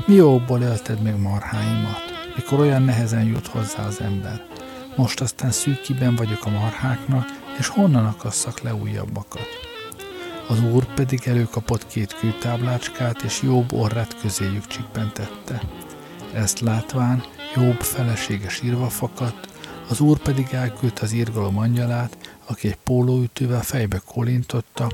[0.05, 4.45] Mi jobból élted meg marháimat, mikor olyan nehezen jut hozzá az ember?
[4.95, 7.25] Most aztán szűkiben vagyok a marháknak,
[7.59, 9.64] és honnan akasszak le újabbakat?
[10.47, 15.61] Az úr pedig előkapott két kőtáblácskát, és Jobb orrát közéjük csippentette.
[16.33, 17.23] Ezt látván
[17.55, 19.47] Jobb felesége sírva fakadt,
[19.89, 24.91] az úr pedig elküldte az írgalom angyalát, aki egy pólóütővel fejbe kolintotta,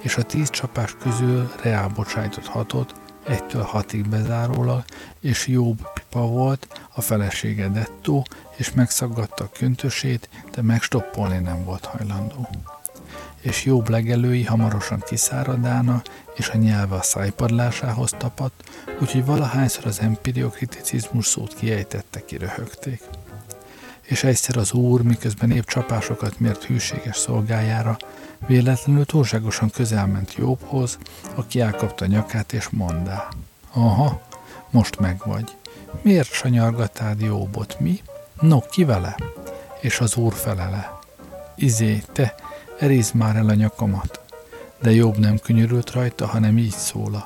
[0.00, 2.94] és a tíz csapás közül reálbocsájtott hatot,
[3.26, 4.84] egytől hatig bezárólag,
[5.20, 8.26] és Jobb pipa volt, a felesége dettó,
[8.56, 12.48] és megszaggatta a köntösét, de megstoppolni nem volt hajlandó
[13.44, 16.02] és jobb legelői hamarosan kiszáradána,
[16.34, 18.70] és a nyelve a szájpadlásához tapadt,
[19.00, 23.02] úgyhogy valahányszor az empiriokriticizmus szót kiejtette, kiröhögték.
[24.02, 27.96] És egyszer az úr, miközben épp csapásokat mért hűséges szolgájára,
[28.46, 30.98] véletlenül túlságosan közel ment Jobbhoz,
[31.34, 33.28] aki elkapta nyakát és mondá.
[33.72, 34.22] Aha,
[34.70, 35.56] most meg vagy.
[36.02, 38.02] Miért sanyargatád Jobbot, mi?
[38.40, 39.16] No, ki vele?
[39.80, 40.98] És az úr felele.
[41.56, 42.34] Izé, te,
[42.78, 44.20] Erizd már el a nyakamat.
[44.82, 47.24] De jobb nem könyörült rajta, hanem így szóla.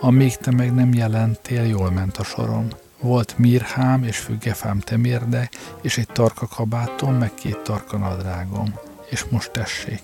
[0.00, 2.68] Amíg te meg nem jelentél, jól ment a sorom.
[3.00, 5.48] Volt mirhám és függefám temérde,
[5.80, 8.74] és egy tarka kabátom, meg két tarka nadrágom.
[9.10, 10.02] És most tessék.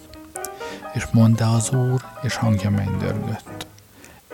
[0.94, 3.66] És mondta az úr, és hangja mennydörgött.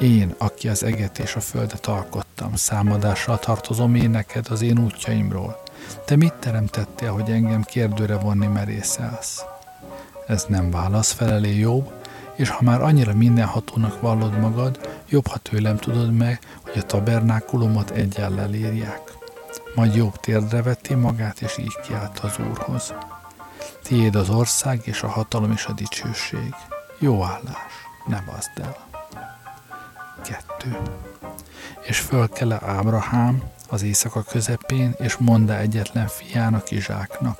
[0.00, 5.62] Én, aki az eget és a földet alkottam, számadással tartozom én neked az én útjaimról.
[6.04, 9.44] Te mit teremtettél, hogy engem kérdőre vonni merészelsz?
[10.26, 11.92] Ez nem válasz, felelé jobb,
[12.34, 17.90] és ha már annyira mindenhatónak vallod magad, jobb, ha tőlem tudod meg, hogy a tabernákulumot
[17.90, 19.12] egyellel írják.
[19.74, 22.94] Majd jobb térdre vetti magát, és így kiállt az Úrhoz.
[23.82, 26.54] Tiéd az ország, és a hatalom, és a dicsőség.
[26.98, 27.72] Jó állás,
[28.06, 28.76] ne bazd el.
[30.24, 30.76] Kettő.
[31.80, 37.38] És fölkele Ábrahám az éjszaka közepén, és mondta egyetlen fiának, Izsáknak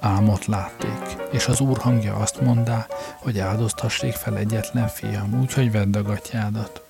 [0.00, 2.86] álmot látték, és az úr hangja azt mondá,
[3.16, 6.82] hogy áldoztassék fel egyetlen fiam, úgyhogy vedd a gatyádat.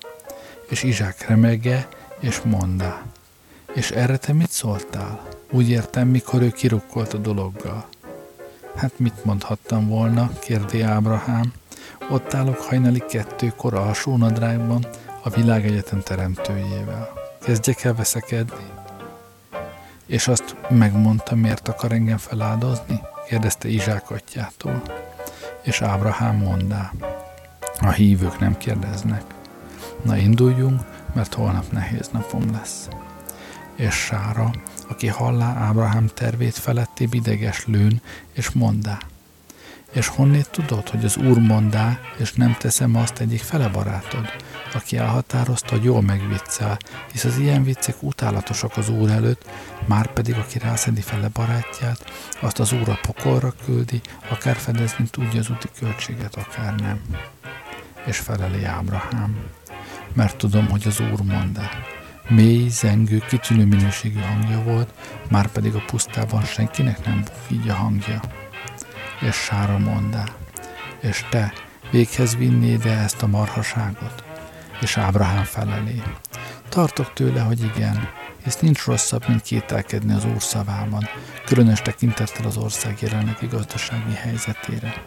[0.69, 1.87] És Izsák remege,
[2.19, 3.01] és mondá.
[3.73, 5.27] És erre te mit szóltál?
[5.51, 7.85] Úgy értem, mikor ő kirukkolt a dologgal.
[8.75, 11.53] Hát mit mondhattam volna, kérdi Ábrahám.
[12.09, 14.85] Ott állok hajnali kettőkor alsó nadrágban,
[15.23, 17.09] a világegyetem teremtőjével.
[17.41, 18.76] Kezdjek el veszekedni?
[20.07, 23.01] És azt megmondta, miért akar engem feláldozni?
[23.27, 24.81] kérdezte Izsák atyától.
[25.61, 26.91] És Ábrahám mondá,
[27.79, 29.23] a hívők nem kérdeznek.
[30.03, 30.81] Na induljunk,
[31.13, 32.87] mert holnap nehéz napom lesz.
[33.75, 34.51] És Sára,
[34.87, 38.01] aki hallá Ábrahám tervét feletti bideges lőn,
[38.33, 38.97] és mondá,
[39.91, 44.25] és honnét tudod, hogy az Úr mondá, és nem teszem azt egyik fele barátod,
[44.73, 46.77] aki elhatározta, hogy jól megviccel,
[47.11, 49.49] hisz az ilyen viccek utálatosak az Úr előtt,
[49.85, 55.39] már pedig aki rászedi fele barátját, azt az Úr a pokolra küldi, akár fedezni tudja
[55.39, 57.01] az úti költséget, akár nem.
[58.05, 59.37] És feleli Ábrahám,
[60.13, 61.69] mert tudom, hogy az Úr mondá.
[62.29, 64.89] Mély, zengő, kitűnő minőségű hangja volt,
[65.29, 68.21] már pedig a pusztában senkinek nem buk így a hangja
[69.19, 70.23] és sára mondá.
[70.99, 71.53] És te,
[71.91, 74.23] Véghez vinni ide ezt a marhaságot?
[74.81, 76.03] És Ábrahám felelé.
[76.69, 78.09] Tartok tőle, hogy igen,
[78.43, 81.09] hisz nincs rosszabb, mint kételkedni az Úr szavában,
[81.45, 85.03] különös tekintettel az ország jelenlegi gazdasági helyzetére.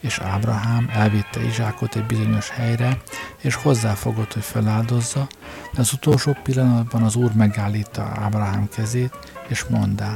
[0.00, 2.96] És Ábrahám elvitte Izsákot egy bizonyos helyre,
[3.40, 5.28] és hozzáfogott, hogy feláldozza,
[5.72, 9.18] de az utolsó pillanatban az Úr megállítta Ábrahám kezét,
[9.48, 10.12] és mondá,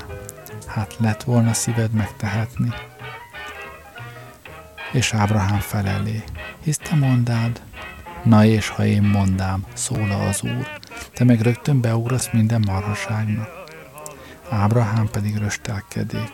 [0.72, 2.68] hát lett volna szíved megtehetni.
[4.92, 6.24] És Ábrahám felelé,
[6.62, 7.62] hisz te mondád,
[8.22, 10.68] na és ha én mondám, szóla az Úr,
[11.14, 13.48] te meg rögtön beugrasz minden marhaságnak.
[14.50, 16.32] Ábrahám pedig röstelkedik.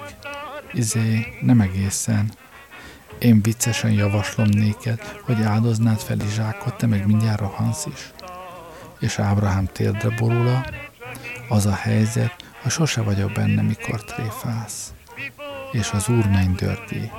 [0.73, 2.31] Izé, nem egészen.
[3.19, 8.13] Én viccesen javaslom néked, hogy áldoznád fel Izsákot, te meg mindjárt rohansz is.
[9.01, 10.65] És Ábrahám térdre borula,
[11.49, 14.93] az a helyzet, hogy sose vagyok benne, mikor tréfálsz.
[15.73, 17.11] És az úr mennydörgé,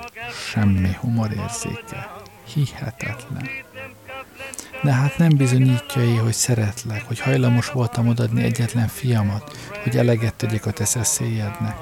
[0.52, 2.12] semmi humorérzéke,
[2.54, 3.50] hihetetlen.
[4.84, 10.36] De hát nem bizonyítja én, hogy szeretlek, hogy hajlamos voltam odadni egyetlen fiamat, hogy eleget
[10.36, 11.76] tegyek a te szeszélyednek.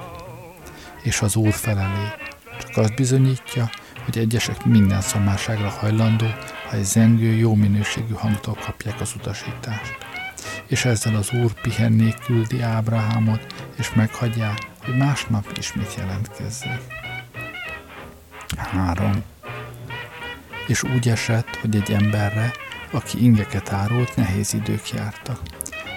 [1.04, 2.08] És az úr felelé.
[2.60, 3.70] Csak azt bizonyítja,
[4.06, 6.28] hogy egyesek minden szomárságra hajlandó,
[6.70, 10.17] ha egy zengő, jó minőségű hangtól kapják az utasítást.
[10.68, 13.46] És ezzel az úr pihennék küldi Ábrahámot,
[13.78, 16.82] és meghagyják, hogy másnap ismét jelentkezzék.
[18.58, 19.24] 3.
[20.68, 22.52] És úgy esett, hogy egy emberre,
[22.92, 25.40] aki ingeket árult, nehéz idők jártak.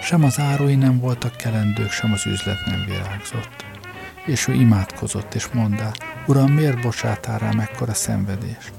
[0.01, 3.65] Sem az árói nem voltak kelendők, sem az üzlet nem virágzott.
[4.25, 5.91] És ő imádkozott, és mondta,
[6.27, 8.73] Uram, miért bocsátál rám ekkora szenvedést?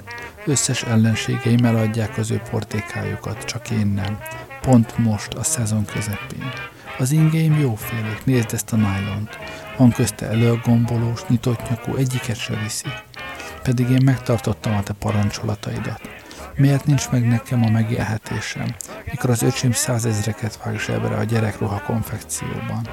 [0.46, 4.18] Összes ellenségeim eladják az ő portékájukat, csak én nem.
[4.62, 6.52] Pont most, a szezon közepén.
[6.98, 9.38] Az ingéim jófélék, nézd ezt a nylont.
[9.76, 12.88] Van közte előgombolós, nyitott nyakú, egyiket se viszi.
[13.62, 16.00] Pedig én megtartottam a te parancsolataidat.
[16.56, 18.74] Miért nincs meg nekem a megélhetésem,
[19.10, 22.88] mikor az öcsém százezreket vág zsebre a gyerekruha konfekcióban?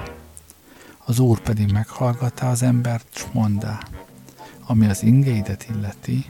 [1.05, 3.79] Az úr pedig meghallgatta az embert, s mondá,
[4.65, 6.25] ami az ingeidet illeti,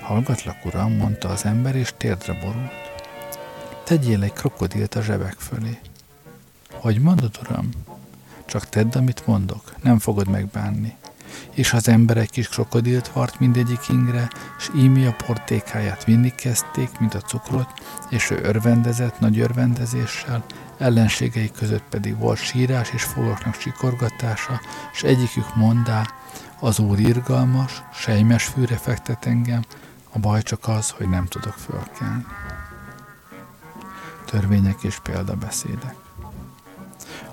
[0.00, 2.87] hallgatlak, uram, mondta az ember, és térdre borult.
[3.88, 5.78] Tegyél egy krokodilt a zsebek fölé.
[6.70, 7.68] Hogy mondod, uram?
[8.46, 10.96] Csak tedd, amit mondok, nem fogod megbánni
[11.54, 17.14] és az emberek kis krokodilt vart mindegyik ingre, és ími a portékáját vinni kezdték, mint
[17.14, 17.68] a cukrot,
[18.10, 20.44] és ő örvendezett nagy örvendezéssel,
[20.78, 24.60] ellenségei között pedig volt sírás és fogoknak sikorgatása,
[24.92, 26.06] és egyikük mondá,
[26.60, 29.64] az úr irgalmas, sejmes fűre fektet engem,
[30.12, 32.24] a baj csak az, hogy nem tudok fölkelni.
[34.30, 35.94] Törvények és példabeszédek.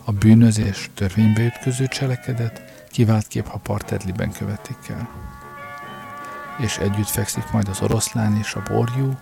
[0.03, 2.87] A bűnözés törvénybe ütköző cselekedet,
[3.27, 5.09] kép, ha partedliben követik el.
[6.57, 9.17] És együtt fekszik majd az oroszlán és a borjú,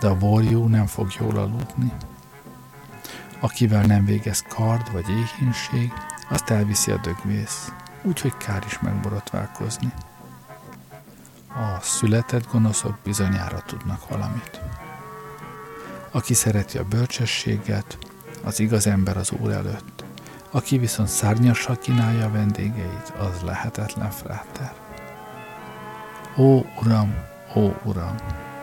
[0.00, 1.92] de a borjú nem fog jól aludni.
[3.40, 5.92] Akivel nem végez kard vagy éhínség,
[6.28, 7.72] azt elviszi a dögvész,
[8.02, 9.92] úgyhogy kár is megborotválkozni.
[11.48, 14.60] A született gonoszok bizonyára tudnak valamit.
[16.10, 17.98] Aki szereti a bölcsességet,
[18.44, 20.04] az igaz ember az Úr előtt,
[20.50, 24.72] aki viszont szárnyassal kínálja a vendégeit, az lehetetlen fráter.
[26.36, 27.14] Ó, Uram,
[27.56, 28.14] ó, Uram,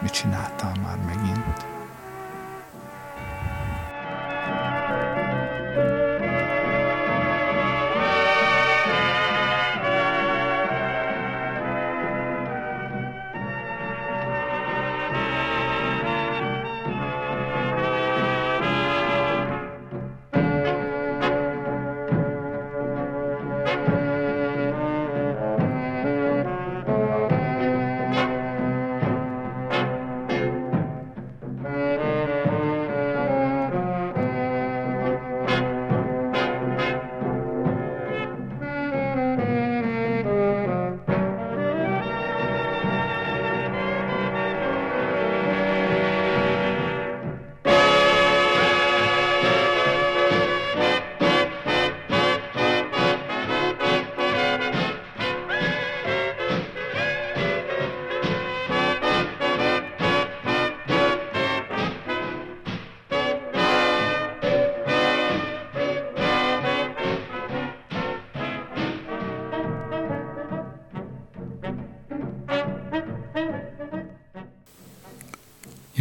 [0.02, 1.75] mit csináltál már megint?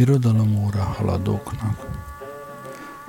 [0.05, 1.87] Irodalomóra haladóknak.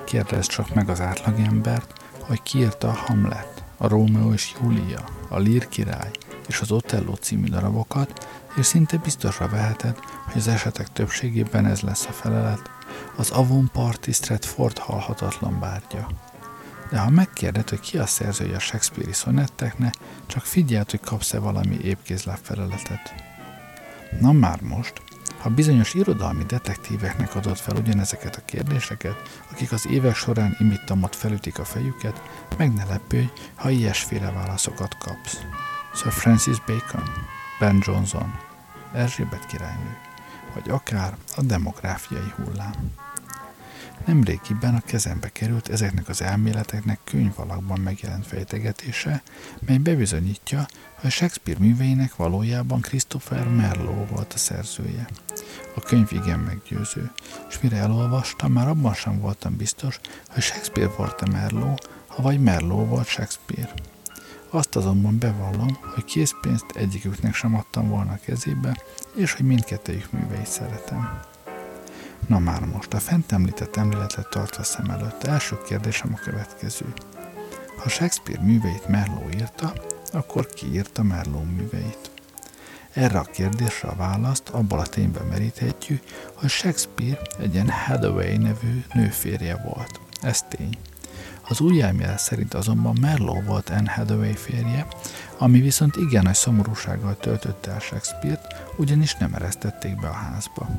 [0.05, 5.37] Kérdezd csak meg az átlagembert, hogy ki írta a Hamlet, a Rómeó és Júlia, a
[5.37, 6.11] Lír király
[6.47, 12.05] és az Otello című darabokat, és szinte biztosra veheted, hogy az esetek többségében ez lesz
[12.05, 12.69] a felelet,
[13.15, 16.07] az Avon Party Stratford halhatatlan bárgya.
[16.89, 19.93] De ha megkérded, hogy ki a szerzője a Shakespeare-i szonetteknek,
[20.25, 23.13] csak figyeld, hogy kapsz-e valami épkézláb feleletet.
[24.19, 25.01] Na már most,
[25.37, 29.15] ha bizonyos irodalmi detektíveknek adott fel ugyanezeket a kérdéseket,
[29.51, 32.21] akik az évek során imittamot felütik a fejüket,
[32.57, 35.37] meg ne lepődj, ha ilyesféle válaszokat kapsz.
[35.93, 37.03] Sir Francis Bacon,
[37.59, 38.39] Ben Johnson,
[38.93, 39.97] Erzsébet királynő,
[40.53, 42.73] vagy akár a demográfiai hullám.
[44.07, 49.21] Nemrégiben a kezembe került ezeknek az elméleteknek könyv alakban megjelent fejtegetése,
[49.65, 55.07] mely bebizonyítja, hogy Shakespeare műveinek valójában Christopher Merlot volt a szerzője.
[55.75, 57.11] A könyv igen meggyőző,
[57.49, 59.99] és mire elolvastam, már abban sem voltam biztos,
[60.29, 63.73] hogy Shakespeare volt a Merlot, ha vagy Merlot volt Shakespeare.
[64.49, 68.83] Azt azonban bevallom, hogy készpénzt egyiküknek sem adtam volna a kezébe,
[69.15, 71.26] és hogy mindkettőjük műveit szeretem.
[72.25, 76.85] Na már most, a fent említett emléletet tartva szem előtt, első kérdésem a következő.
[77.77, 79.73] Ha Shakespeare műveit Merló írta,
[80.11, 82.11] akkor ki írta Merló műveit?
[82.93, 86.03] Erre a kérdésre a választ abból a tényben meríthetjük,
[86.33, 89.99] hogy Shakespeare egy ilyen Hathaway nevű nőférje volt.
[90.21, 90.77] Ez tény.
[91.49, 94.87] Az új elmélet szerint azonban Merló volt Anne Hathaway férje,
[95.37, 100.69] ami viszont igen nagy szomorúsággal töltötte el Shakespeare-t, ugyanis nem eresztették be a házba.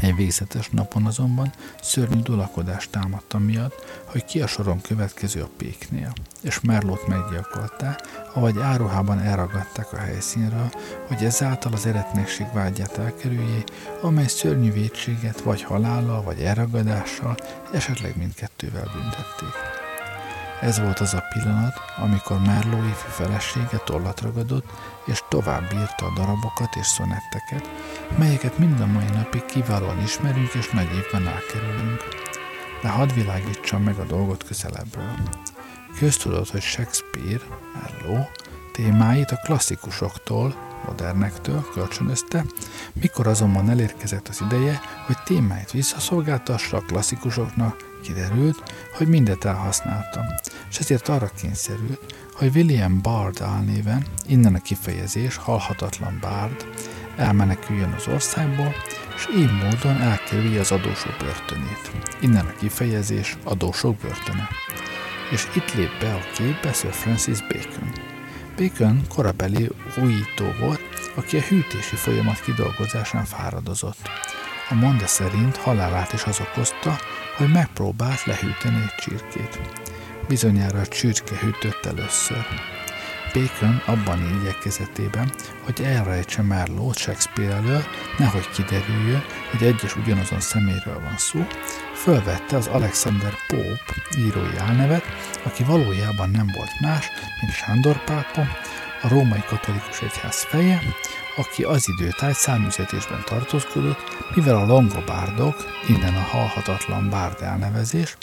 [0.00, 6.12] Egy végzetes napon azonban szörnyű dulakodás támadta miatt, hogy ki a soron következő a péknél,
[6.42, 8.00] és Merlót meggyilkolták,
[8.34, 10.70] avagy áruhában elragadták a helyszínről,
[11.06, 13.64] hogy ezáltal az eretnekség vágyát elkerülje,
[14.02, 17.36] amely szörnyű vétséget vagy halállal, vagy elragadással,
[17.72, 19.54] esetleg mindkettővel büntették.
[20.60, 24.64] Ez volt az a pillanat, amikor Merló ifjú felesége tollat ragadott,
[25.04, 27.68] és tovább írta a darabokat és szonetteket,
[28.18, 32.02] melyeket mind a mai napig kiválóan ismerünk és nagy évben elkerülünk.
[32.82, 35.14] De hadd világítsam meg a dolgot közelebbről.
[35.98, 37.42] Köztudott, hogy Shakespeare,
[37.74, 38.28] Merló,
[38.72, 40.54] témáit a klasszikusoktól,
[40.86, 42.44] modernektől kölcsönözte,
[42.92, 48.62] mikor azonban elérkezett az ideje, hogy témáit visszaszolgáltassa a klasszikusoknak, Kiderült,
[48.96, 50.24] hogy mindet elhasználtam,
[50.70, 56.66] és ezért arra kényszerült, hogy William Bard álnéven, innen a kifejezés halhatatlan Bard,
[57.16, 58.74] elmeneküljön az országból,
[59.16, 61.90] és így módon elkerülje az adósok börtönét.
[62.20, 64.48] Innen a kifejezés adósok börtöne.
[65.30, 67.92] És itt lép be a képbe Sir Francis Bacon.
[68.56, 69.70] Bacon korabeli
[70.02, 74.08] újító volt, aki a hűtési folyamat kidolgozásán fáradozott.
[74.68, 76.98] A monda szerint halálát is az okozta,
[77.36, 79.58] hogy megpróbált lehűteni egy csirkét.
[80.30, 82.46] Bizonyára a csirke hűtött először.
[83.32, 85.32] Bacon abban igyekezetében,
[85.64, 87.82] hogy elrejtse már Lord Shakespeare elől,
[88.18, 91.46] nehogy kiderüljön, hogy egyes ugyanazon szeméről van szó,
[91.94, 95.04] fölvette az Alexander Pope írói álnevet,
[95.42, 97.08] aki valójában nem volt más,
[97.40, 98.46] mint Sándor pápa,
[99.02, 100.82] a római katolikus egyház feje,
[101.36, 104.00] aki az időtájt száműzetésben tartózkodott,
[104.34, 105.56] mivel a longobárdok,
[105.88, 108.16] innen a halhatatlan bárd elnevezés,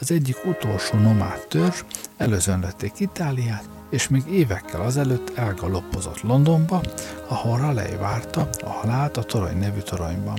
[0.00, 1.82] az egyik utolsó nomád törzs,
[2.16, 6.80] előzönlették Itáliát, és még évekkel azelőtt elgaloppozott Londonba,
[7.28, 10.38] ahol Raleigh várta a halált a torony nevű toronyban.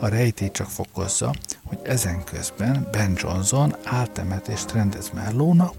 [0.00, 1.32] A rejtély csak fokozza,
[1.64, 5.72] hogy ezen közben Ben Johnson áltemetést rendez Merlóna,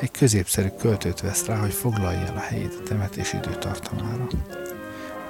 [0.00, 4.26] egy középszerű költőt vesz rá, hogy foglalja el a helyét a temetés időtartamára.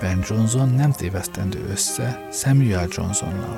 [0.00, 3.56] Ben Johnson nem tévesztendő össze Samuel Johnsonnal.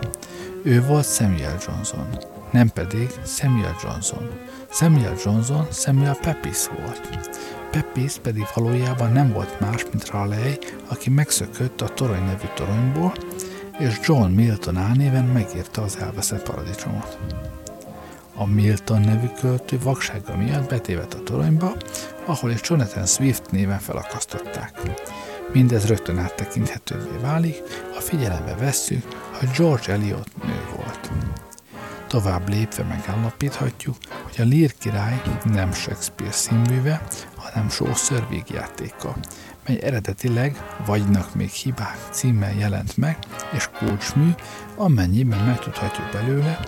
[0.62, 2.06] Ő volt Samuel Johnson,
[2.52, 4.30] nem pedig Samuel Johnson.
[4.70, 7.30] Samuel Johnson Samuel Pepys volt.
[7.70, 13.12] Pepys pedig valójában nem volt más, mint Raleigh, aki megszökött a torony nevű toronyból,
[13.78, 17.18] és John Milton álnéven megírta az elveszett paradicsomot.
[18.34, 21.72] A Milton nevű költő vaksága miatt betévet a toronyba,
[22.24, 24.80] ahol is Jonathan Swift néven felakasztották.
[25.52, 27.56] Mindez rögtön áttekinthetővé válik,
[27.94, 29.04] ha figyelembe vesszük,
[29.38, 30.81] hogy George Eliot nő volt.
[32.12, 37.02] Tovább lépve megállapíthatjuk, hogy a Lír király nem Shakespeare színműve,
[37.36, 39.16] hanem Chaucer végjátéka,
[39.66, 43.18] mely eredetileg Vagynak még hibák címmel jelent meg,
[43.52, 44.30] és kulcsmű,
[44.76, 46.60] amennyiben megtudhatjuk belőle,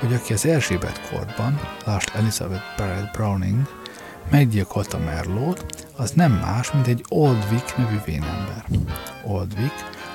[0.00, 3.62] hogy aki az Erzsébet korban, lásd Elizabeth Barrett Browning,
[4.30, 8.64] meggyilkolta Merlót, az nem más, mint egy Oldwick nevű vénember.
[9.24, 9.74] Oldwick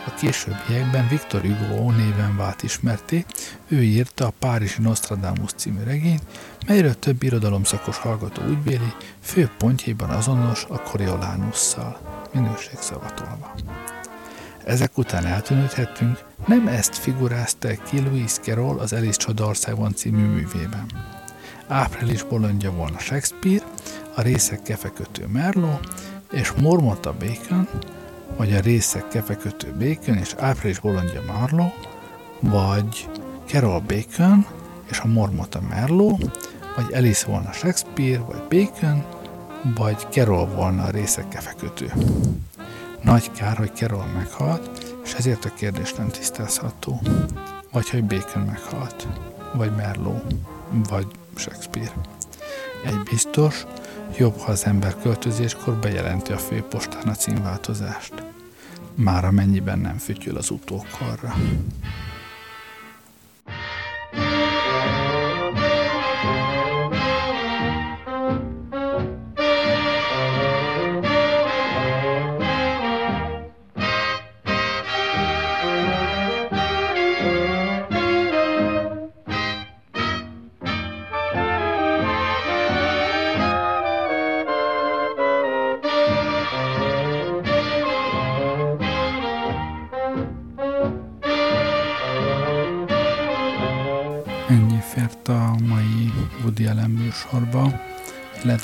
[0.10, 3.26] a későbbiekben Victor Hugo néven vált ismerté,
[3.68, 6.24] ő írta a Párizsi Nostradamus című regényt,
[6.68, 12.00] melyről több irodalomszakos hallgató úgy véli, fő pontjaiban azonos a Coriolanus-szal,
[12.34, 13.56] minőség szavatolva.
[14.66, 20.86] Ezek után eltűnődhetünk, nem ezt figurázta ki Louis Carroll az Alice Csodországban című művében.
[21.68, 23.66] Április bolondja volna Shakespeare,
[24.16, 25.88] a részek kefekötő Merlot,
[26.32, 27.68] és Mormota Bacon,
[28.40, 31.70] vagy a részek kefekötő Bacon és április bolondja Marlow,
[32.40, 33.10] vagy
[33.46, 34.46] Carol Bacon
[34.90, 39.04] és a Mormota Merlot, vagy Alice volna Shakespeare, vagy Bacon,
[39.76, 41.92] vagy Carol volna a részek kefekötő.
[43.02, 47.02] Nagy kár, hogy Carol meghalt, és ezért a kérdés nem tisztázható.
[47.72, 49.08] Vagy hogy Bacon meghalt,
[49.54, 50.36] vagy Merlot,
[50.90, 51.94] vagy Shakespeare.
[52.86, 53.66] Egy biztos,
[54.18, 58.29] jobb, ha az ember költözéskor bejelenti a főpostán a címváltozást.
[59.04, 61.34] Már amennyiben nem fütyül az utókorra.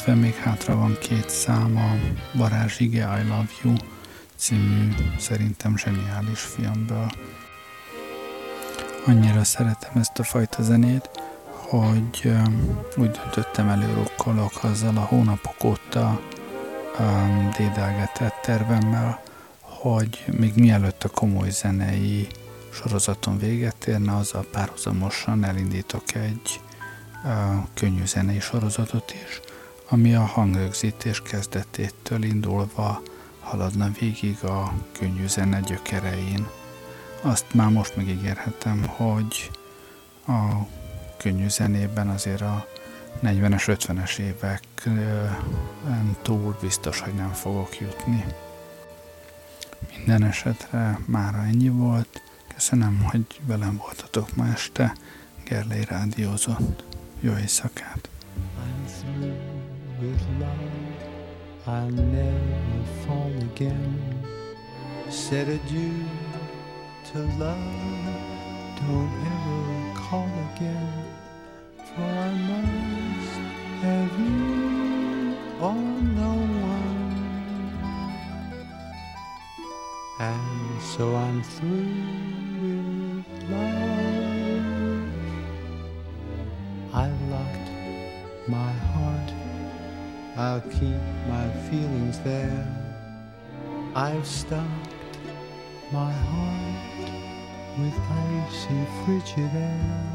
[0.05, 1.95] Illetve még hátra van két száma
[2.77, 3.73] Ige I Love You
[4.35, 7.11] című szerintem zseniális filmből.
[9.05, 11.09] Annyira szeretem ezt a fajta zenét,
[11.45, 16.21] hogy um, úgy döntöttem előrukkolok azzal a hónapok óta
[16.99, 19.21] um, dédelgetett tervemmel,
[19.59, 22.27] hogy még mielőtt a komoly zenei
[22.71, 26.59] sorozaton véget érne, azzal párhuzamosan elindítok egy
[27.23, 29.41] a könnyű zenei sorozatot is,
[29.89, 33.01] ami a hangrögzítés kezdetétől indulva
[33.39, 36.47] haladna végig a könnyű zene gyökerein.
[37.21, 39.51] Azt már most megígérhetem, hogy
[40.27, 40.67] a
[41.17, 42.67] könnyű zenében azért a
[43.23, 44.89] 40-es, 50-es évek
[46.21, 48.25] túl biztos, hogy nem fogok jutni.
[49.95, 52.21] Minden esetre mára ennyi volt.
[52.53, 54.95] Köszönöm, hogy velem voltatok ma este.
[55.45, 56.83] Gerlei rádiózott.
[57.19, 58.09] Jó éjszakát!
[58.57, 59.54] I'm
[60.01, 64.23] with love, I'll never fall again.
[65.09, 66.05] Said adieu
[67.11, 67.59] to love,
[68.79, 71.05] don't ever call again.
[71.77, 73.39] For I must
[73.83, 75.75] have you or
[76.21, 76.33] no
[76.73, 77.05] one.
[80.19, 81.85] And so I'm through
[82.61, 84.05] with love.
[86.93, 87.69] I've locked
[88.47, 89.24] my heart,
[90.37, 92.67] I'll keep my feelings there.
[93.95, 94.89] I've stocked
[95.93, 97.09] my heart
[97.79, 100.11] with icy frigid air,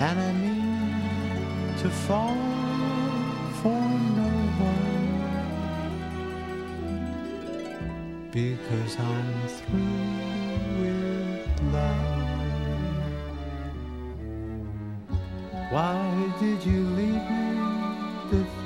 [0.00, 2.36] and I mean to fall
[3.62, 3.80] for
[4.20, 5.06] no one
[8.30, 10.26] because I'm through
[10.82, 12.26] with love.
[15.70, 15.96] Why
[16.38, 17.35] did you leave me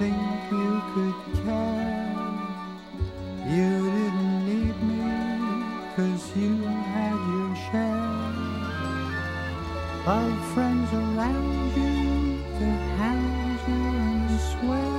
[0.01, 0.17] think
[0.51, 2.11] you could care?
[3.55, 5.05] You didn't need me
[5.95, 6.57] cause you
[6.95, 8.09] had your share
[10.17, 11.97] of friends around you
[12.59, 14.93] to hound you and swear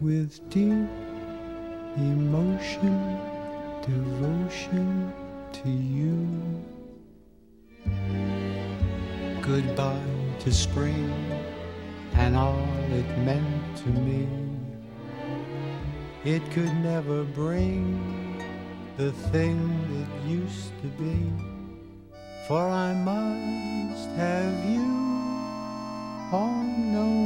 [0.00, 0.90] with deep
[1.96, 2.98] emotion,
[3.86, 5.12] devotion
[5.52, 6.18] to you.
[9.40, 10.00] Goodbye
[10.40, 11.53] to spring
[12.24, 14.26] and all it meant to me.
[16.24, 17.84] It could never bring
[18.96, 19.58] the thing
[19.92, 21.18] that used to be,
[22.48, 24.88] for I must have you
[26.32, 26.54] or
[26.96, 27.23] no